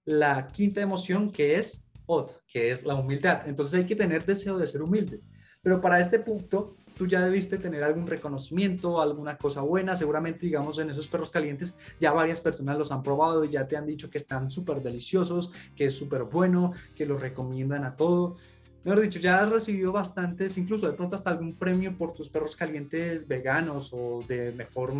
[0.05, 3.47] la quinta emoción que es Od, que es la humildad.
[3.47, 5.21] Entonces hay que tener deseo de ser humilde
[5.61, 9.95] pero para este punto tú ya debiste tener algún reconocimiento, alguna cosa buena.
[9.95, 13.77] Seguramente, digamos, en esos perros calientes ya varias personas los han probado y ya te
[13.77, 18.37] han dicho que están súper deliciosos, que es súper bueno, que los recomiendan a todo.
[18.83, 22.55] Mejor dicho, ya has recibido bastantes, incluso de pronto hasta algún premio por tus perros
[22.55, 24.93] calientes veganos o de mejor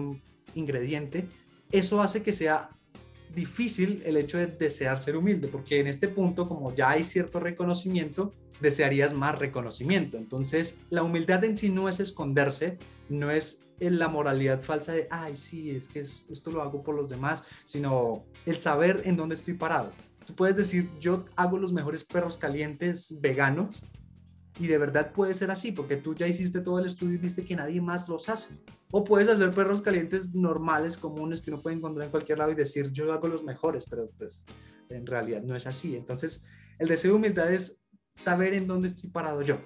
[0.56, 1.28] ingrediente.
[1.72, 2.70] Eso hace que sea
[3.38, 7.40] difícil el hecho de desear ser humilde, porque en este punto, como ya hay cierto
[7.40, 10.18] reconocimiento, desearías más reconocimiento.
[10.18, 15.38] Entonces, la humildad en sí no es esconderse, no es la moralidad falsa de, ay,
[15.38, 19.54] sí, es que esto lo hago por los demás, sino el saber en dónde estoy
[19.54, 19.92] parado.
[20.26, 23.82] Tú puedes decir, yo hago los mejores perros calientes veganos,
[24.60, 27.46] y de verdad puede ser así, porque tú ya hiciste todo el estudio y viste
[27.46, 28.56] que nadie más los hace.
[28.92, 32.56] O puedes hacer perros calientes normales, comunes, que uno puede encontrar en cualquier lado y
[32.56, 34.46] decir, yo hago los mejores, pero pues
[34.90, 35.96] en realidad no es así.
[35.96, 36.46] Entonces,
[36.80, 37.82] el deseo de humildad es
[38.14, 39.60] saber en dónde estoy parado yo.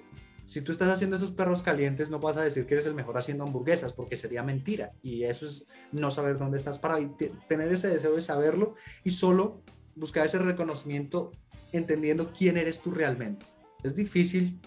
[0.44, 3.16] Si tú estás haciendo esos perros calientes, no vas a decir que eres el mejor
[3.16, 4.92] haciendo hamburguesas, porque sería mentira.
[5.00, 7.10] Y eso es no saber dónde estás parado y
[7.48, 8.74] tener ese deseo de saberlo
[9.04, 9.62] y solo
[9.94, 11.32] buscar ese reconocimiento
[11.70, 13.46] entendiendo quién eres tú realmente.
[13.82, 14.60] Es difícil,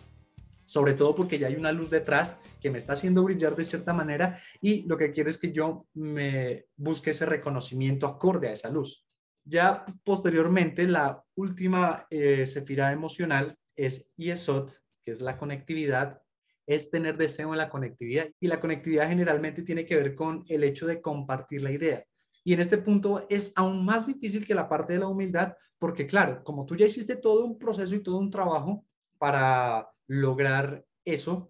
[0.65, 3.93] sobre todo porque ya hay una luz detrás que me está haciendo brillar de cierta
[3.93, 8.69] manera y lo que quiere es que yo me busque ese reconocimiento acorde a esa
[8.69, 9.05] luz.
[9.43, 12.45] Ya posteriormente, la última eh,
[12.91, 14.71] emocional es Yesod,
[15.03, 16.19] que es la conectividad,
[16.65, 18.27] es tener deseo en la conectividad.
[18.39, 22.03] Y la conectividad generalmente tiene que ver con el hecho de compartir la idea.
[22.43, 26.07] Y en este punto es aún más difícil que la parte de la humildad, porque
[26.07, 28.83] claro, como tú ya hiciste todo un proceso y todo un trabajo
[29.17, 31.49] para lograr eso,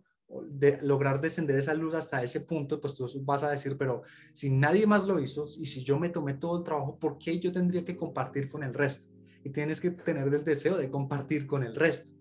[0.50, 4.02] de lograr descender esa luz hasta ese punto, pues tú vas a decir, pero
[4.34, 7.40] si nadie más lo hizo y si yo me tomé todo el trabajo, ¿por qué
[7.40, 9.14] yo tendría que compartir con el resto?
[9.44, 12.12] Y tienes que tener el deseo de compartir con el resto.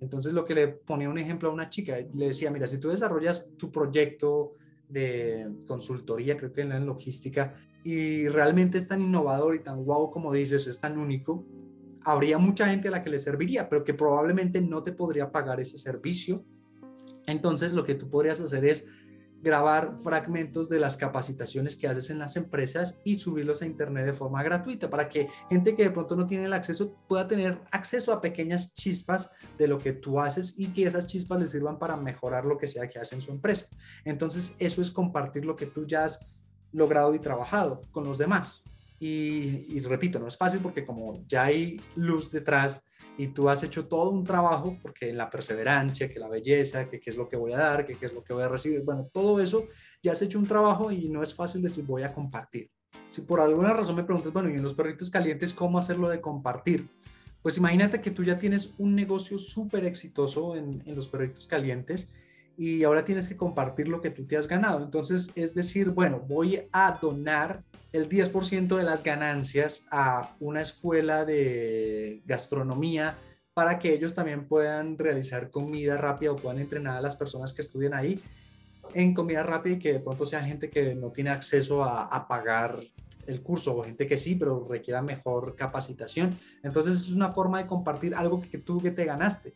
[0.00, 2.90] Entonces lo que le ponía un ejemplo a una chica, le decía, mira, si tú
[2.90, 4.54] desarrollas tu proyecto
[4.88, 10.10] de consultoría, creo que en la logística, y realmente es tan innovador y tan guau
[10.10, 11.44] como dices, es tan único,
[12.04, 15.60] habría mucha gente a la que le serviría, pero que probablemente no te podría pagar
[15.60, 16.44] ese servicio.
[17.26, 18.86] Entonces lo que tú podrías hacer es
[19.44, 24.14] grabar fragmentos de las capacitaciones que haces en las empresas y subirlos a internet de
[24.14, 28.12] forma gratuita para que gente que de pronto no tiene el acceso pueda tener acceso
[28.12, 31.94] a pequeñas chispas de lo que tú haces y que esas chispas les sirvan para
[31.94, 33.66] mejorar lo que sea que hace en su empresa.
[34.06, 36.24] Entonces, eso es compartir lo que tú ya has
[36.72, 38.64] logrado y trabajado con los demás.
[39.06, 42.82] Y, y repito, no es fácil porque como ya hay luz detrás,
[43.18, 47.10] y tú has hecho todo un trabajo, porque la perseverancia, que la belleza, que qué
[47.10, 49.10] es lo que voy a dar, que qué es lo que voy a recibir, bueno,
[49.12, 49.68] todo eso
[50.02, 52.70] ya has hecho un trabajo y no es fácil decir voy a compartir.
[53.10, 56.22] Si por alguna razón me preguntas, bueno, y en los perritos calientes, ¿cómo hacerlo de
[56.22, 56.88] compartir?
[57.42, 62.10] Pues imagínate que tú ya tienes un negocio súper exitoso en, en los perritos calientes
[62.56, 64.82] y ahora tienes que compartir lo que tú te has ganado.
[64.82, 67.62] Entonces, es decir, bueno, voy a donar
[67.92, 73.16] el 10% de las ganancias a una escuela de gastronomía
[73.54, 77.62] para que ellos también puedan realizar comida rápida o puedan entrenar a las personas que
[77.62, 78.20] estudian ahí
[78.94, 82.26] en comida rápida y que de pronto sea gente que no tiene acceso a, a
[82.26, 82.80] pagar
[83.26, 86.36] el curso o gente que sí, pero requiera mejor capacitación.
[86.62, 89.54] Entonces es una forma de compartir algo que tú que te ganaste.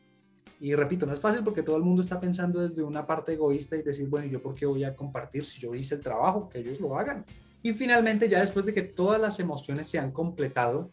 [0.61, 3.77] Y repito, no es fácil porque todo el mundo está pensando desde una parte egoísta
[3.77, 6.49] y decir, bueno, ¿yo por qué voy a compartir si yo hice el trabajo?
[6.49, 7.25] Que ellos lo hagan.
[7.63, 10.91] Y finalmente, ya después de que todas las emociones se han completado,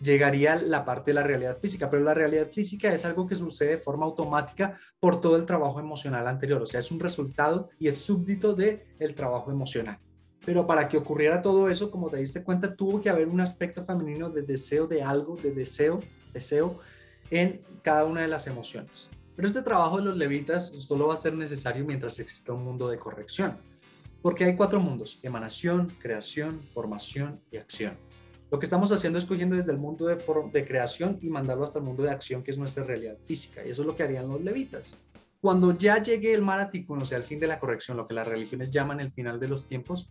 [0.00, 3.76] llegaría la parte de la realidad física, pero la realidad física es algo que sucede
[3.76, 7.88] de forma automática por todo el trabajo emocional anterior, o sea, es un resultado y
[7.88, 9.98] es súbdito del el trabajo emocional.
[10.44, 13.84] Pero para que ocurriera todo eso, como te diste cuenta, tuvo que haber un aspecto
[13.84, 15.98] femenino de deseo de algo, de deseo,
[16.32, 16.78] deseo,
[17.30, 19.10] en cada una de las emociones.
[19.36, 22.88] Pero este trabajo de los levitas solo va a ser necesario mientras exista un mundo
[22.88, 23.56] de corrección,
[24.20, 27.96] porque hay cuatro mundos, emanación, creación, formación y acción.
[28.50, 31.84] Lo que estamos haciendo es cogiendo desde el mundo de, creación y mandarlo hasta el
[31.84, 34.40] mundo de acción, que es nuestra realidad física, y eso es lo que harían los
[34.40, 34.94] levitas.
[35.40, 38.26] Cuando ya llegue el maratículo, o sea, el fin de la corrección, lo que las
[38.26, 40.10] religiones llaman el final de los tiempos,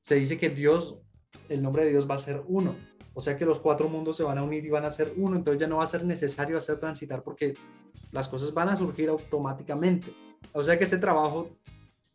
[0.00, 1.00] se dice que Dios,
[1.48, 2.76] el nombre de Dios va a ser uno,
[3.14, 5.36] o sea que los cuatro mundos se van a unir y van a ser uno,
[5.36, 7.54] entonces ya no va a ser necesario hacer transitar porque
[8.12, 10.12] las cosas van a surgir automáticamente.
[10.52, 11.50] O sea que este trabajo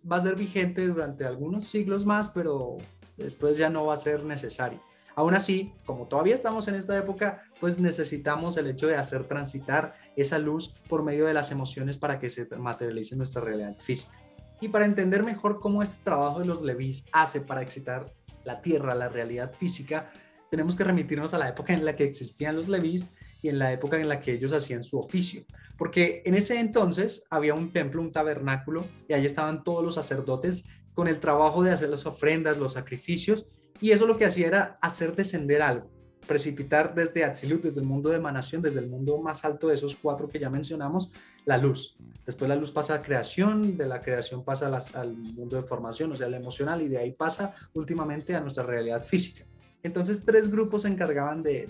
[0.10, 2.77] va a ser vigente durante algunos siglos más, pero
[3.17, 4.82] después ya no va a ser necesario.
[5.15, 9.93] Aún así, como todavía estamos en esta época, pues necesitamos el hecho de hacer transitar
[10.15, 14.17] esa luz por medio de las emociones para que se materialice nuestra realidad física.
[14.60, 18.12] Y para entender mejor cómo este trabajo de los Levis hace para excitar
[18.43, 20.12] la Tierra, la realidad física,
[20.53, 23.07] tenemos que remitirnos a la época en la que existían los Levis
[23.41, 25.45] y en la época en la que ellos hacían su oficio.
[25.79, 30.65] Porque en ese entonces había un templo, un tabernáculo, y ahí estaban todos los sacerdotes
[30.93, 33.47] con el trabajo de hacer las ofrendas, los sacrificios,
[33.81, 35.89] y eso lo que hacía era hacer descender algo,
[36.27, 39.95] precipitar desde Atzilut, desde el mundo de emanación, desde el mundo más alto de esos
[39.95, 41.09] cuatro que ya mencionamos,
[41.45, 41.97] la luz.
[42.27, 46.15] Después la luz pasa a creación, de la creación pasa al mundo de formación, o
[46.15, 49.47] sea, la emocional, y de ahí pasa últimamente a nuestra realidad física.
[49.84, 51.67] Entonces, tres grupos se encargaban de,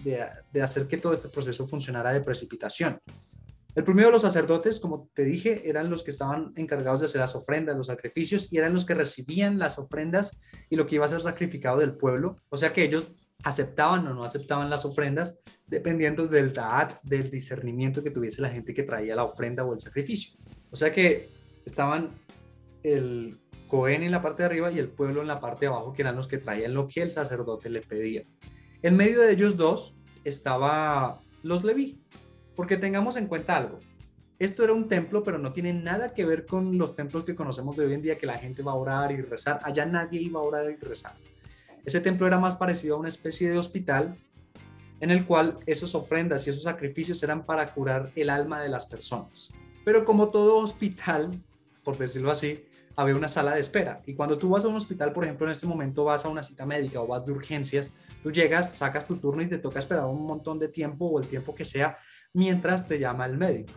[0.52, 3.00] de hacer que todo este proceso funcionara de precipitación.
[3.76, 7.36] El primero, los sacerdotes, como te dije, eran los que estaban encargados de hacer las
[7.36, 11.10] ofrendas, los sacrificios, y eran los que recibían las ofrendas y lo que iba a
[11.10, 12.38] ser sacrificado del pueblo.
[12.50, 18.04] O sea que ellos aceptaban o no aceptaban las ofrendas dependiendo del ta'at, del discernimiento
[18.04, 20.38] que tuviese la gente que traía la ofrenda o el sacrificio.
[20.70, 21.30] O sea que
[21.66, 22.12] estaban
[22.84, 23.40] el
[23.74, 26.04] Cohen en la parte de arriba y el pueblo en la parte de abajo, que
[26.04, 28.22] eran los que traían lo que el sacerdote le pedía.
[28.84, 32.00] En medio de ellos dos estaba los Leví,
[32.56, 33.80] porque tengamos en cuenta algo.
[34.38, 37.76] Esto era un templo, pero no tiene nada que ver con los templos que conocemos
[37.76, 39.60] de hoy en día, que la gente va a orar y rezar.
[39.64, 41.16] Allá nadie iba a orar y rezar.
[41.84, 44.16] Ese templo era más parecido a una especie de hospital
[45.00, 48.86] en el cual esas ofrendas y esos sacrificios eran para curar el alma de las
[48.86, 49.50] personas.
[49.84, 51.42] Pero como todo hospital,
[51.84, 54.02] por decirlo así, había una sala de espera.
[54.06, 56.44] Y cuando tú vas a un hospital, por ejemplo, en este momento vas a una
[56.44, 60.06] cita médica o vas de urgencias, tú llegas, sacas tu turno y te toca esperar
[60.06, 61.98] un montón de tiempo o el tiempo que sea
[62.34, 63.74] mientras te llama el médico.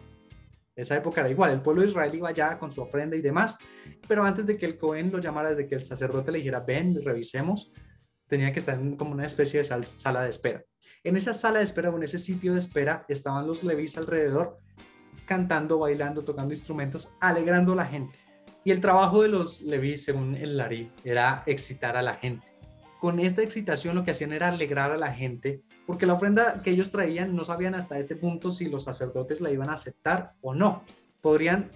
[0.74, 3.57] Esa época era igual, el pueblo de Israel iba allá con su ofrenda y demás,
[4.07, 7.02] pero antes de que el Cohen lo llamara, desde que el sacerdote le dijera, ven,
[7.02, 7.72] revisemos,
[8.26, 10.64] tenía que estar en como una especie de sala de espera.
[11.02, 14.59] En esa sala de espera o en ese sitio de espera estaban los levis alrededor
[15.24, 18.25] cantando, bailando, tocando instrumentos, alegrando a la gente.
[18.66, 22.48] Y el trabajo de los levis, según el Larí, era excitar a la gente.
[22.98, 26.70] Con esta excitación lo que hacían era alegrar a la gente, porque la ofrenda que
[26.70, 30.52] ellos traían no sabían hasta este punto si los sacerdotes la iban a aceptar o
[30.52, 30.83] no.
[31.20, 31.70] Podrían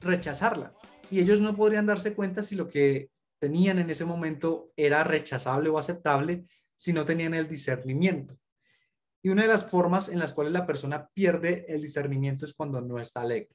[0.00, 0.74] rechazarla.
[1.08, 5.68] Y ellos no podrían darse cuenta si lo que tenían en ese momento era rechazable
[5.68, 8.36] o aceptable si no tenían el discernimiento.
[9.22, 12.80] Y una de las formas en las cuales la persona pierde el discernimiento es cuando
[12.80, 13.54] no está alegre.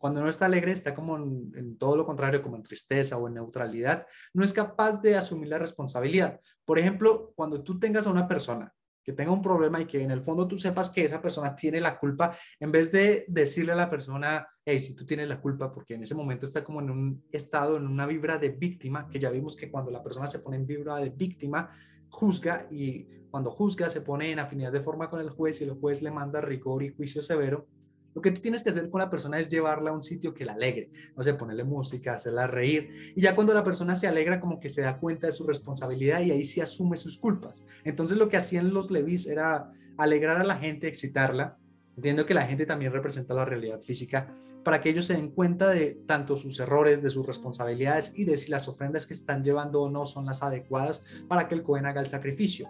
[0.00, 3.34] Cuando no está alegre está como en, todo lo contrario, como en tristeza o en
[3.34, 6.40] neutralidad, no es capaz de asumir la responsabilidad.
[6.64, 8.72] Por ejemplo, cuando tú tengas a una persona
[9.04, 11.82] que tenga un problema y que en el fondo tú sepas que esa persona tiene
[11.82, 15.70] la culpa, en vez de decirle a la persona, hey, si tú tienes la culpa,
[15.70, 19.18] porque en ese momento está como en un estado, en una vibra de víctima, que
[19.18, 21.70] ya vimos que cuando la persona se pone en vibra de víctima,
[22.08, 25.72] juzga y cuando juzga se pone en afinidad de forma con el juez y el
[25.72, 27.68] juez le manda rigor y juicio severo,
[28.14, 30.44] lo que tú tienes que hacer con la persona es llevarla a un sitio que
[30.44, 33.12] la alegre, no sé, ponerle música, hacerla reír.
[33.14, 36.20] Y ya cuando la persona se alegra, como que se da cuenta de su responsabilidad
[36.20, 37.64] y ahí sí asume sus culpas.
[37.84, 41.58] Entonces lo que hacían los levis era alegrar a la gente, excitarla,
[41.96, 45.70] entiendo que la gente también representa la realidad física, para que ellos se den cuenta
[45.70, 49.82] de tanto sus errores, de sus responsabilidades y de si las ofrendas que están llevando
[49.82, 52.68] o no son las adecuadas para que el Cohen haga el sacrificio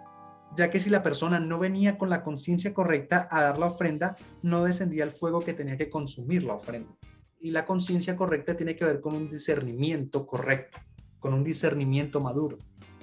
[0.55, 4.15] ya que si la persona no venía con la conciencia correcta a dar la ofrenda,
[4.41, 6.93] no descendía el fuego que tenía que consumir la ofrenda.
[7.39, 10.79] Y la conciencia correcta tiene que ver con un discernimiento correcto,
[11.19, 12.57] con un discernimiento maduro.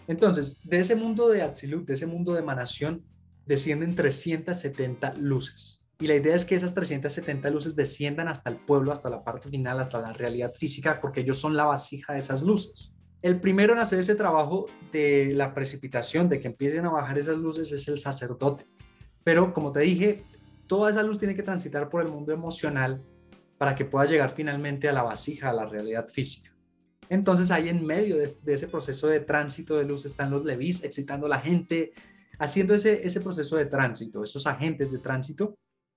[0.07, 3.05] Entonces, de ese mundo de Atzilut, de ese mundo de emanación,
[3.47, 5.85] descienden 370 luces.
[6.01, 9.49] Y la idea es que esas 370 luces desciendan hasta el pueblo, hasta la parte
[9.49, 12.93] final, hasta la realidad física, porque ellos son la vasija de esas luces.
[13.21, 17.37] El primero en hacer ese trabajo de la precipitación, de que empiecen a bajar esas
[17.37, 18.67] luces, es el sacerdote.
[19.25, 20.25] Pero como te dije,
[20.67, 23.03] toda esa luz tiene que transitar por el mundo emocional
[23.59, 26.55] para que pueda llegar finalmente a la vasija, a la realidad física.
[27.09, 31.27] Entonces ahí en medio de, ese proceso de tránsito de luz están los levis excitando
[31.27, 31.93] a la gente,
[32.39, 35.57] haciendo ese, ese proceso de tránsito, esos agentes de tránsito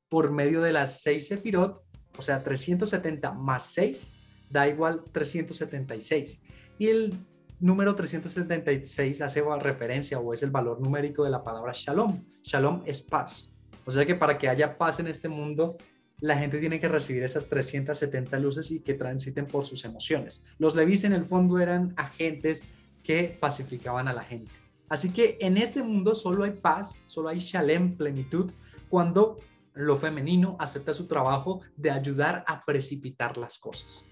[0.10, 1.84] por medio de las seis sefirot,
[2.18, 4.16] o sea, 370 más 6
[4.50, 6.42] da igual 376.
[6.82, 7.14] Y el
[7.60, 12.26] número 376 hace referencia o es el valor numérico de la palabra shalom.
[12.42, 13.52] Shalom es paz.
[13.86, 15.78] O sea que para que haya paz en este mundo,
[16.22, 20.44] la gente tiene que recibir esas 370 luces y que transiten por sus emociones.
[20.58, 22.64] Los levis en el fondo eran agentes
[23.04, 24.52] que pacificaban a la gente.
[24.90, 28.52] Así que en este mundo solo hay paz, solo hay shalem, plenitud,
[28.90, 29.38] cuando
[29.76, 34.04] lo femenino acepta su trabajo de ayudar a precipitar las cosas.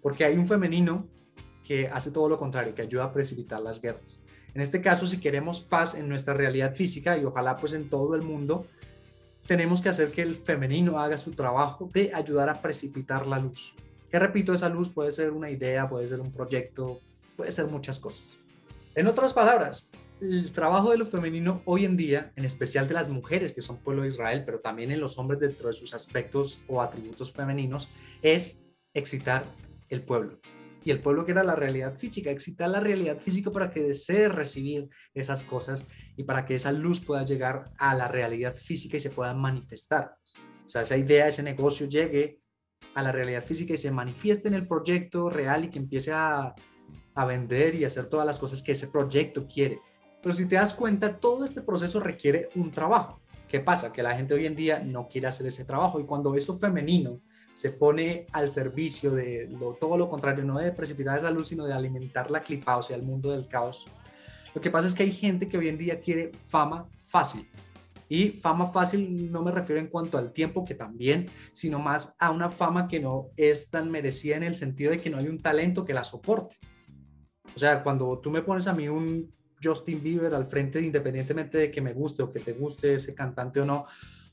[0.00, 1.08] Porque hay un femenino
[1.68, 4.18] que hace todo lo contrario, que ayuda a precipitar las guerras.
[4.54, 8.14] En este caso, si queremos paz en nuestra realidad física y ojalá pues en todo
[8.14, 8.64] el mundo,
[9.46, 13.74] tenemos que hacer que el femenino haga su trabajo de ayudar a precipitar la luz.
[14.10, 17.02] Que repito, esa luz puede ser una idea, puede ser un proyecto,
[17.36, 18.32] puede ser muchas cosas.
[18.94, 19.90] En otras palabras,
[20.22, 23.76] el trabajo de lo femenino hoy en día, en especial de las mujeres que son
[23.76, 27.90] pueblo de Israel, pero también en los hombres dentro de sus aspectos o atributos femeninos,
[28.22, 28.64] es
[28.94, 29.44] excitar
[29.90, 30.40] el pueblo.
[30.84, 34.28] Y el pueblo que era la realidad física, excitar la realidad física para que desee
[34.28, 39.00] recibir esas cosas y para que esa luz pueda llegar a la realidad física y
[39.00, 40.16] se pueda manifestar.
[40.64, 42.40] O sea, esa idea, ese negocio llegue
[42.94, 46.54] a la realidad física y se manifieste en el proyecto real y que empiece a,
[47.14, 49.80] a vender y hacer todas las cosas que ese proyecto quiere.
[50.22, 53.20] Pero si te das cuenta, todo este proceso requiere un trabajo.
[53.48, 53.92] ¿Qué pasa?
[53.92, 57.20] Que la gente hoy en día no quiere hacer ese trabajo y cuando eso femenino
[57.58, 59.50] se pone al servicio de
[59.80, 62.94] todo lo contrario, no de precipitar esa luz, sino de alimentar la clipa, o sea,
[62.94, 63.84] el mundo del caos.
[64.54, 67.50] Lo que pasa es que hay gente que hoy en día quiere fama fácil.
[68.08, 72.30] Y fama fácil no me refiero en cuanto al tiempo, que también, sino más a
[72.30, 75.42] una fama que no es tan merecida en el sentido de que no hay un
[75.42, 76.54] talento que la soporte.
[77.56, 81.70] O sea, cuando tú me pones a mí un Justin Bieber al frente, independientemente de
[81.72, 83.84] que me guste o que te guste ese cantante o no,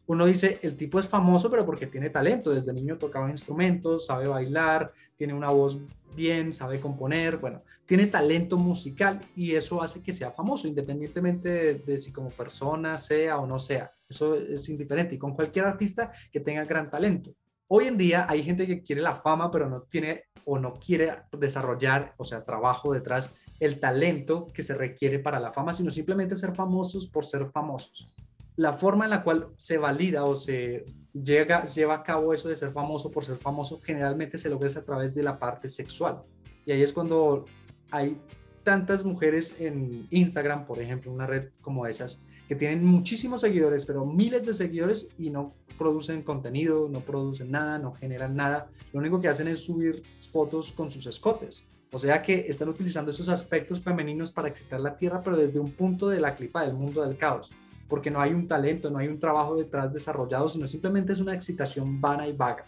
[0.08, 2.52] uno dice, el tipo es famoso, pero porque tiene talento.
[2.52, 5.80] Desde niño tocaba instrumentos, sabe bailar, tiene una voz
[6.16, 11.98] bien, sabe componer, bueno, tiene talento musical y eso hace que sea famoso, independientemente de,
[11.98, 13.92] si como persona sea o no sea.
[14.08, 17.32] Eso es indiferente y con cualquier artista que tenga gran talento.
[17.68, 21.12] Hoy en día hay gente que quiere la fama, pero no tiene o no quiere
[21.38, 26.36] desarrollar, o sea, trabajo detrás, el talento que se requiere para la fama, sino simplemente
[26.36, 28.28] ser famosos por ser famosos.
[28.58, 32.56] La forma en la cual se valida o se llega, lleva a cabo eso de
[32.56, 36.22] ser famoso por ser famoso, generalmente se logra a través de la parte sexual.
[36.66, 37.46] Y ahí es cuando
[37.92, 38.18] hay
[38.64, 44.06] tantas mujeres en Instagram, por ejemplo, una red como esas, que tienen muchísimos seguidores, pero
[44.06, 48.70] miles de seguidores y no producen contenido, no producen nada, no generan nada.
[48.94, 51.66] Lo único que hacen es subir fotos con sus escotes.
[51.92, 55.72] O sea que están utilizando esos aspectos femeninos para excitar la tierra, pero desde un
[55.72, 57.52] punto de la clipa del mundo del caos.
[57.88, 61.34] Porque no hay un talento, no hay un trabajo detrás desarrollado, sino simplemente es una
[61.34, 62.66] excitación vana y vaga.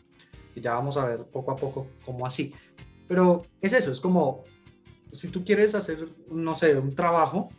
[0.56, 2.54] Y ya vamos a ver poco a poco cómo así.
[3.08, 4.44] Pero es eso, es como
[5.12, 7.50] si tú quieres hacer, no sé, un trabajo,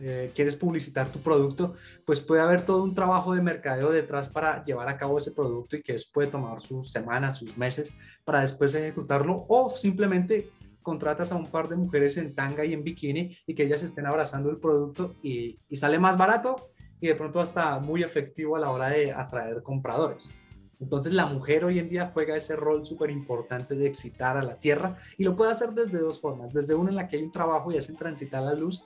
[0.00, 1.74] eh, quieres publicitar tu producto,
[2.04, 5.76] pues puede haber todo un trabajo de mercadeo detrás para llevar a cabo ese producto
[5.76, 7.92] y que eso puede tomar sus semanas, sus meses
[8.24, 10.50] para después ejecutarlo o simplemente
[10.82, 14.06] contratas a un par de mujeres en tanga y en bikini y que ellas estén
[14.06, 16.70] abrazando el producto y, y sale más barato
[17.00, 20.30] y de pronto hasta muy efectivo a la hora de atraer compradores.
[20.80, 24.56] Entonces la mujer hoy en día juega ese rol súper importante de excitar a la
[24.56, 26.52] tierra y lo puede hacer desde dos formas.
[26.52, 28.84] Desde una en la que hay un trabajo y hacen transitar la luz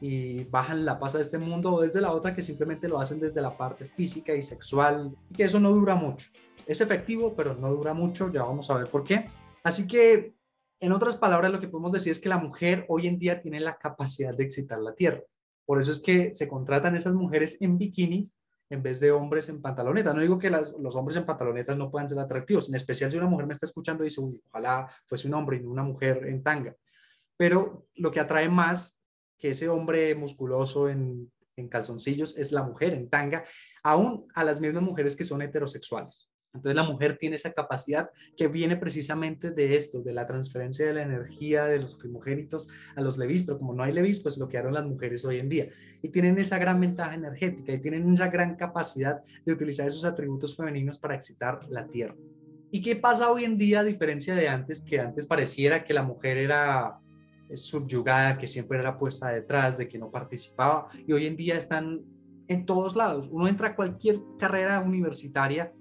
[0.00, 3.20] y bajan la paz de este mundo o desde la otra que simplemente lo hacen
[3.20, 6.30] desde la parte física y sexual y que eso no dura mucho.
[6.66, 9.28] Es efectivo, pero no dura mucho, ya vamos a ver por qué.
[9.62, 10.34] Así que,
[10.80, 13.60] en otras palabras, lo que podemos decir es que la mujer hoy en día tiene
[13.60, 15.22] la capacidad de excitar la tierra.
[15.66, 18.36] Por eso es que se contratan esas mujeres en bikinis
[18.70, 20.14] en vez de hombres en pantalonetas.
[20.14, 23.28] No digo que los hombres en pantalonetas no puedan ser atractivos, en especial si una
[23.28, 26.42] mujer me está escuchando y dice, ojalá fuese un hombre y no una mujer en
[26.42, 26.74] tanga.
[27.36, 29.00] Pero lo que atrae más
[29.38, 33.44] que ese hombre musculoso en, en calzoncillos es la mujer en tanga,
[33.82, 36.30] aún a las mismas mujeres que son heterosexuales.
[36.56, 40.94] Entonces la mujer tiene esa capacidad que viene precisamente de esto, de la transferencia de
[40.94, 44.48] la energía de los primogénitos a los levis, pero como no hay levis, pues lo
[44.48, 45.68] que harán las mujeres hoy en día.
[46.02, 50.56] Y tienen esa gran ventaja energética y tienen esa gran capacidad de utilizar esos atributos
[50.56, 52.16] femeninos para excitar la tierra.
[52.70, 56.02] ¿Y qué pasa hoy en día a diferencia de antes, que antes pareciera que la
[56.02, 56.98] mujer era
[57.54, 62.02] subyugada, que siempre era puesta detrás, de que no participaba, y hoy en día están
[62.48, 63.28] en todos lados.
[63.30, 65.72] Uno entra a cualquier carrera universitaria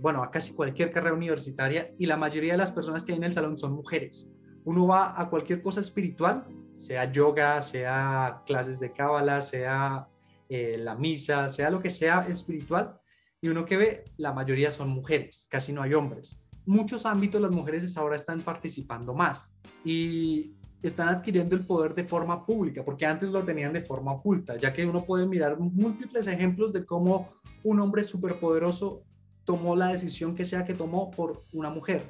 [0.00, 3.24] bueno, a casi cualquier carrera universitaria y la mayoría de las personas que hay en
[3.24, 4.32] el salón son mujeres.
[4.64, 6.46] Uno va a cualquier cosa espiritual,
[6.78, 10.08] sea yoga, sea clases de cábala, sea
[10.48, 12.98] eh, la misa, sea lo que sea espiritual,
[13.40, 16.40] y uno que ve, la mayoría son mujeres, casi no hay hombres.
[16.66, 19.52] Muchos ámbitos las mujeres ahora están participando más
[19.84, 24.56] y están adquiriendo el poder de forma pública, porque antes lo tenían de forma oculta,
[24.56, 27.28] ya que uno puede mirar múltiples ejemplos de cómo
[27.62, 29.04] un hombre superpoderoso
[29.48, 32.02] tomó la decisión que sea que tomó por una mujer.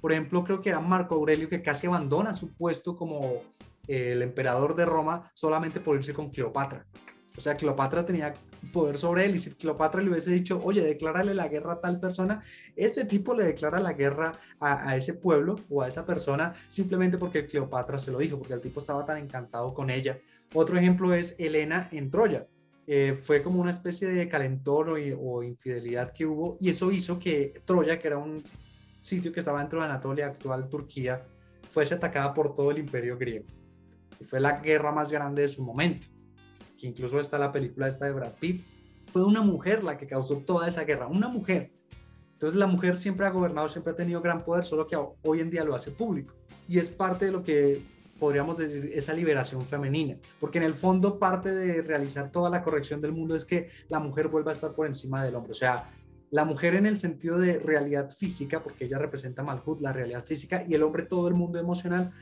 [0.00, 3.42] Por ejemplo, creo que era Marco Aurelio que casi abandona su puesto como
[3.86, 6.86] eh, el emperador de Roma solamente por irse con Cleopatra.
[7.36, 8.32] O sea, Cleopatra tenía
[8.72, 12.00] poder sobre él y si Cleopatra le hubiese dicho, oye, declárale la guerra a tal
[12.00, 12.40] persona,
[12.76, 17.18] este tipo le declara la guerra a, a, ese pueblo o a esa persona simplemente
[17.18, 20.18] porque Cleopatra se lo dijo, porque el tipo estaba tan encantado con ella.
[20.54, 22.46] Otro ejemplo es Helena en Troya.
[22.88, 27.52] Eh, fue como una especie de calentón o, infidelidad que hubo y eso hizo que
[27.64, 28.42] Troya, que era un
[29.00, 31.24] sitio que estaba dentro de Anatolia, actual Turquía,
[31.68, 33.46] fuese atacada por todo el imperio griego.
[34.20, 36.06] y fue la guerra más grande de su momento,
[36.78, 38.64] que incluso está la película esta de Brad Pitt,
[39.12, 41.72] fue una mujer la que causó toda esa guerra, una mujer.
[42.32, 45.50] Entonces la mujer siempre ha gobernado, siempre ha tenido gran poder, solo que hoy en
[45.50, 46.34] día lo hace público.
[46.68, 47.80] Y es parte de lo que
[48.18, 53.00] podríamos decir esa liberación femenina, porque en el fondo parte de realizar toda la corrección
[53.00, 55.52] del mundo es que la mujer vuelva a estar por encima del hombre.
[55.52, 55.90] O sea,
[56.30, 60.64] la mujer en el sentido de realidad física, porque ella representa Malhut, la realidad física,
[60.66, 62.12] y el hombre todo el mundo emocional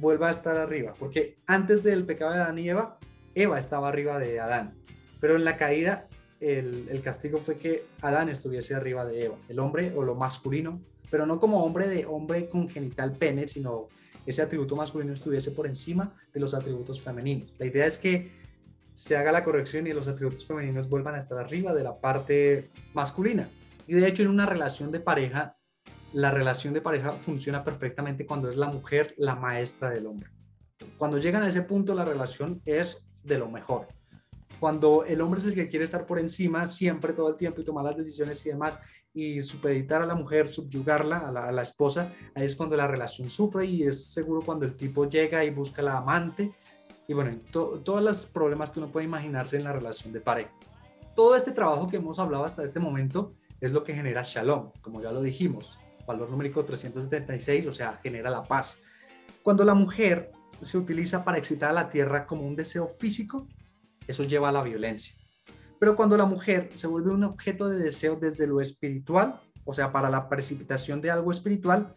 [0.00, 2.98] vuelva a estar arriba, porque antes del pecado de Adán y Eva,
[3.34, 4.74] Eva estaba arriba de Adán,
[5.20, 6.08] pero en la caída
[6.40, 10.80] el, castigo fue que Adán estuviese arriba de Eva, el hombre o lo masculino,
[11.10, 13.88] pero no como hombre de hombre con genital pene, sino
[14.28, 17.54] ese atributo masculino estuviese por encima de los atributos femeninos.
[17.58, 18.30] La idea es que
[18.92, 22.70] se haga la corrección y los atributos femeninos vuelvan a estar arriba de la parte
[22.92, 23.48] masculina.
[23.86, 25.56] Y de hecho en una relación de pareja,
[26.12, 30.28] la relación de pareja funciona perfectamente cuando es la mujer la maestra del hombre.
[30.98, 33.88] Cuando llegan a ese punto la relación es de lo mejor.
[34.60, 37.64] Cuando el hombre es el que quiere estar por encima siempre, todo el tiempo y
[37.64, 38.78] tomar las decisiones y demás,
[39.18, 43.66] y supeditar a la mujer, subyugarla, a la, esposa, ahí es cuando la relación sufre
[43.66, 46.52] y es seguro cuando el tipo llega y busca la amante
[47.08, 50.52] y bueno, todos los problemas que uno puede imaginarse en la relación de pareja.
[51.16, 55.02] Todo este trabajo que hemos hablado hasta este momento es lo que genera shalom, como
[55.02, 58.78] ya lo dijimos, valor numérico 376, o sea, genera la paz.
[59.42, 60.30] Cuando la mujer
[60.62, 63.48] se utiliza para excitar a la tierra como un deseo físico,
[64.06, 65.16] eso lleva a la violencia.
[65.78, 69.92] Pero cuando la mujer se vuelve un objeto de deseo desde lo espiritual, o sea,
[69.92, 71.94] para la precipitación de algo espiritual,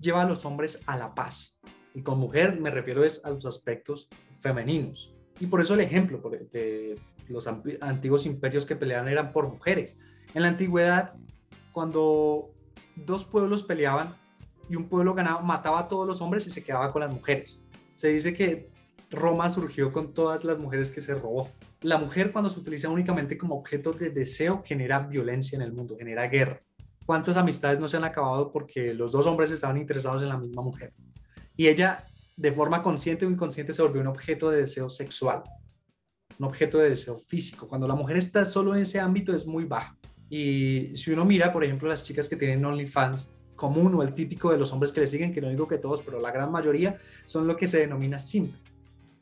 [0.00, 1.58] lleva a los hombres a la paz.
[1.94, 4.08] Y con mujer me refiero es a los aspectos
[4.40, 5.14] femeninos.
[5.38, 6.20] Y por eso el ejemplo
[6.52, 9.98] de los antiguos imperios que peleaban eran por mujeres.
[10.34, 11.14] En la antigüedad,
[11.72, 12.50] cuando
[12.96, 14.14] dos pueblos peleaban
[14.68, 17.62] y un pueblo ganaba, mataba a todos los hombres y se quedaba con las mujeres.
[17.94, 18.70] Se dice que
[19.10, 21.48] Roma surgió con todas las mujeres que se robó.
[21.80, 25.96] La mujer cuando se utiliza únicamente como objeto de deseo genera violencia en el mundo,
[25.98, 26.62] genera guerra.
[27.04, 30.62] ¿Cuántas amistades no se han acabado porque los dos hombres estaban interesados en la misma
[30.62, 30.92] mujer?
[31.56, 32.06] Y ella
[32.36, 35.42] de forma consciente o inconsciente se volvió un objeto de deseo sexual,
[36.38, 37.66] un objeto de deseo físico.
[37.66, 39.98] Cuando la mujer está solo en ese ámbito es muy baja.
[40.28, 44.52] Y si uno mira, por ejemplo, las chicas que tienen OnlyFans, común o el típico
[44.52, 46.96] de los hombres que le siguen, que no digo que todos, pero la gran mayoría,
[47.26, 48.54] son lo que se denomina simp,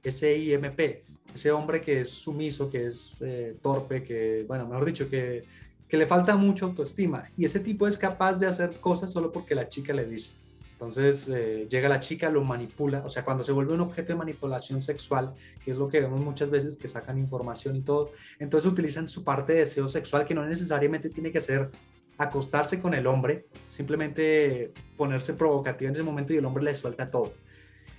[0.08, 1.04] S-I-M-P,
[1.34, 5.44] ese hombre que es sumiso, que es eh, torpe, que, bueno, mejor dicho, que,
[5.88, 7.24] que le falta mucho autoestima.
[7.36, 10.34] Y ese tipo es capaz de hacer cosas solo porque la chica le dice.
[10.78, 14.18] Entonces eh, llega la chica, lo manipula, o sea, cuando se vuelve un objeto de
[14.18, 15.34] manipulación sexual,
[15.64, 19.24] que es lo que vemos muchas veces que sacan información y todo, entonces utilizan su
[19.24, 21.68] parte de deseo sexual que no necesariamente tiene que ser
[22.16, 27.10] acostarse con el hombre, simplemente ponerse provocativa en ese momento y el hombre le suelta
[27.10, 27.32] todo,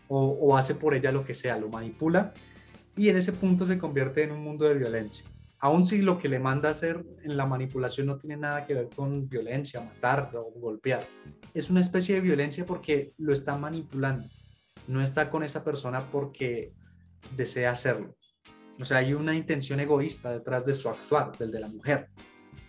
[0.10, 2.34] o, hace por ella lo que sea, lo manipula
[2.96, 5.26] y en ese punto se convierte en un mundo de violencia
[5.60, 8.90] aun si lo que le manda hacer en la manipulación no tiene nada que ver
[8.96, 11.06] con violencia, matar o golpear.
[11.54, 14.30] Es una especie de violencia porque lo está manipulando.
[14.88, 16.74] No está con esa persona porque
[17.36, 18.16] desea hacerlo.
[18.80, 22.08] O sea, hay una intención egoísta detrás de su actuar, del de la mujer.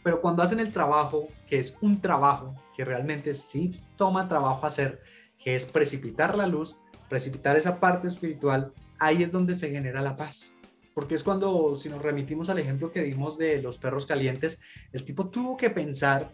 [0.02, 5.00] Pero cuando hacen el trabajo, que es un trabajo que realmente sí toma trabajo hacer,
[5.38, 6.80] que es precipitar la luz,
[7.10, 10.54] precipitar esa parte espiritual, ahí es donde se genera la paz.
[10.94, 14.60] Porque es cuando, si nos remitimos al ejemplo que dimos de los perros calientes,
[14.92, 16.30] el tipo tuvo que pensar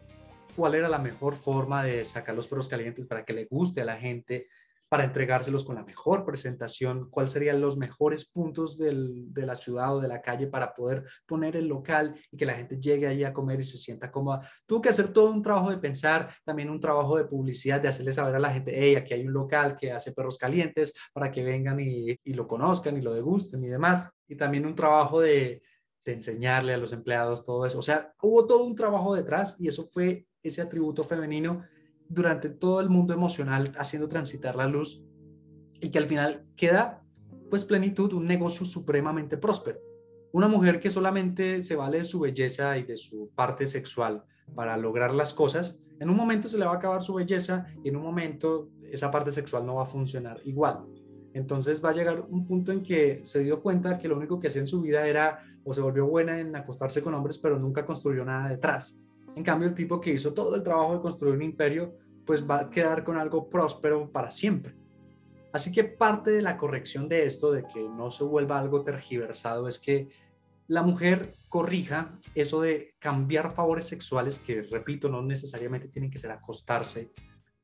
[0.55, 3.85] cuál era la mejor forma de sacar los perros calientes para que le guste a
[3.85, 4.47] la gente,
[4.89, 9.97] para entregárselos con la mejor presentación, cuáles serían los mejores puntos del, de la ciudad
[9.97, 13.25] o de la calle para poder poner el local y que la gente llegue allí
[13.25, 14.49] a comer y se sienta cómoda.
[14.65, 18.13] Tuvo que hacer todo un trabajo de pensar, también un trabajo de publicidad, de hacerle
[18.13, 21.43] saber a la gente, hey, aquí hay un local que hace perros calientes para que
[21.43, 24.09] vengan y, y lo conozcan y lo degusten y demás.
[24.29, 25.63] Y también un trabajo de,
[26.05, 27.81] de enseñarle a los empleados todo eso.
[27.81, 31.65] O sea, hubo todo un trabajo detrás y eso fue ese atributo femenino
[32.09, 35.03] durante todo el mundo emocional haciendo transitar la luz
[35.81, 37.03] y que al final queda
[37.51, 39.79] pues plenitud, un negocio supremamente próspero.
[40.33, 44.77] Una mujer que solamente se vale de su belleza y de su parte sexual para
[44.77, 47.97] lograr las cosas, en un momento se le va a acabar su belleza y en
[47.97, 50.85] un momento esa parte sexual no va a funcionar igual.
[51.33, 54.49] Entonces va a llegar un punto en que se dio cuenta que lo único que
[54.49, 57.85] hacía en su vida era o se volvió buena en acostarse con hombres, pero nunca
[57.85, 58.99] construyó nada detrás.
[59.37, 62.61] En cambio, el tipo que hizo todo el trabajo de construir un imperio, pues va
[62.61, 64.75] a quedar con algo próspero para siempre.
[65.53, 69.69] Así que parte de la corrección de esto, de que no se vuelva algo tergiversado,
[69.69, 70.09] es que
[70.69, 76.31] la mujer corrija eso de cambiar favores sexuales, que repito, no necesariamente tienen que ser
[76.31, 77.13] acostarse.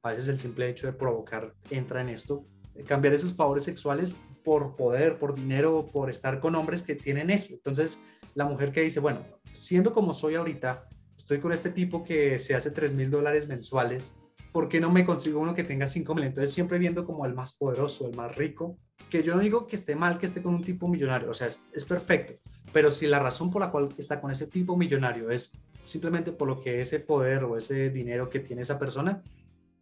[0.02, 2.46] A veces el simple hecho de provocar entra en esto,
[2.86, 4.14] cambiar esos favores sexuales
[4.44, 7.54] por poder, por dinero, por estar con hombres que tienen eso.
[7.54, 8.00] Entonces,
[8.34, 10.88] la mujer que dice, bueno, siendo como soy ahorita,
[11.32, 14.14] estoy con este tipo que se hace 3 mil dólares mensuales,
[14.52, 16.24] ¿por qué no me consigo uno que tenga 5 mil?
[16.24, 18.76] Entonces, siempre viendo como el más poderoso, el más rico,
[19.08, 21.46] que yo no digo que esté mal que esté con un tipo millonario, o sea,
[21.46, 22.34] es, es perfecto,
[22.70, 26.48] pero si la razón por la cual está con ese tipo millonario es simplemente por
[26.48, 29.22] lo que ese poder o ese dinero que tiene esa persona,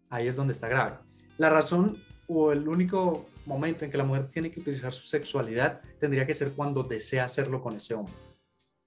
[0.09, 0.98] ahí es donde está grave.
[1.36, 1.98] La razón
[2.28, 6.34] o el único momento en que la mujer tiene que utilizar su sexualidad tendría que
[6.34, 8.14] ser cuando desea hacerlo con ese hombre.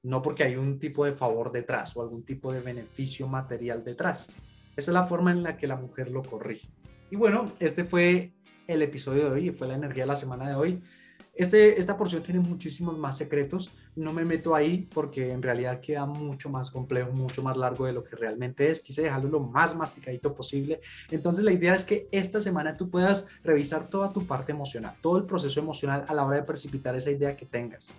[0.04, 4.28] No porque hay un tipo de favor detrás o algún tipo de beneficio material detrás.
[4.76, 6.68] Esa es la forma en la que la mujer lo corrige.
[7.10, 8.34] Y bueno, este fue
[8.68, 10.82] el episodio de hoy, fue la energía de la semana de hoy.
[11.36, 13.72] Este, esta porción tiene muchísimos más secretos.
[13.96, 17.94] No me meto ahí porque en realidad queda mucho más complejo, mucho más largo de
[17.94, 18.82] lo que realmente es.
[18.82, 20.80] Quise dejarlo lo más masticadito posible.
[21.10, 25.18] Entonces la idea es que esta semana tú puedas revisar toda tu parte emocional, todo
[25.18, 27.92] el proceso emocional a la hora de precipitar esa idea que tengas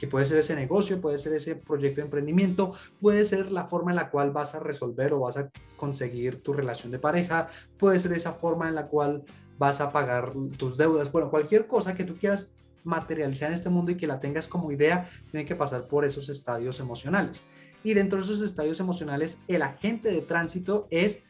[0.00, 2.72] que puede ser ese negocio, puede ser ese proyecto de emprendimiento,
[3.02, 6.54] puede ser la forma en la cual vas a resolver o vas a conseguir tu
[6.54, 9.24] relación de pareja, puede ser esa forma en la cual
[9.58, 12.50] vas a pagar tus deudas, bueno, cualquier cosa que tú quieras
[12.82, 16.30] materializar en este mundo y que la tengas como idea, tiene que pasar por esos
[16.30, 17.44] estadios emocionales.
[17.84, 21.20] Y dentro de esos estadios emocionales, el agente de tránsito es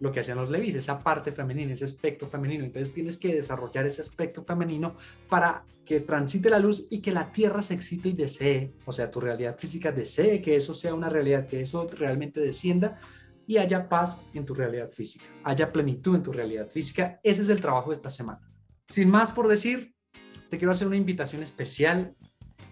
[0.00, 2.64] lo que hacían los Levis, esa parte femenina, ese aspecto femenino.
[2.64, 4.96] Entonces tienes que desarrollar ese aspecto femenino
[5.28, 9.10] para que transite la luz y que la tierra se excite y desee, o sea,
[9.10, 12.98] tu realidad física desee que eso sea una realidad, que eso realmente descienda
[13.46, 17.20] y haya paz en tu realidad física, haya plenitud en tu realidad física.
[17.22, 18.40] Ese es el trabajo de esta semana.
[18.88, 19.94] Sin más por decir,
[20.48, 22.14] te quiero hacer una invitación especial.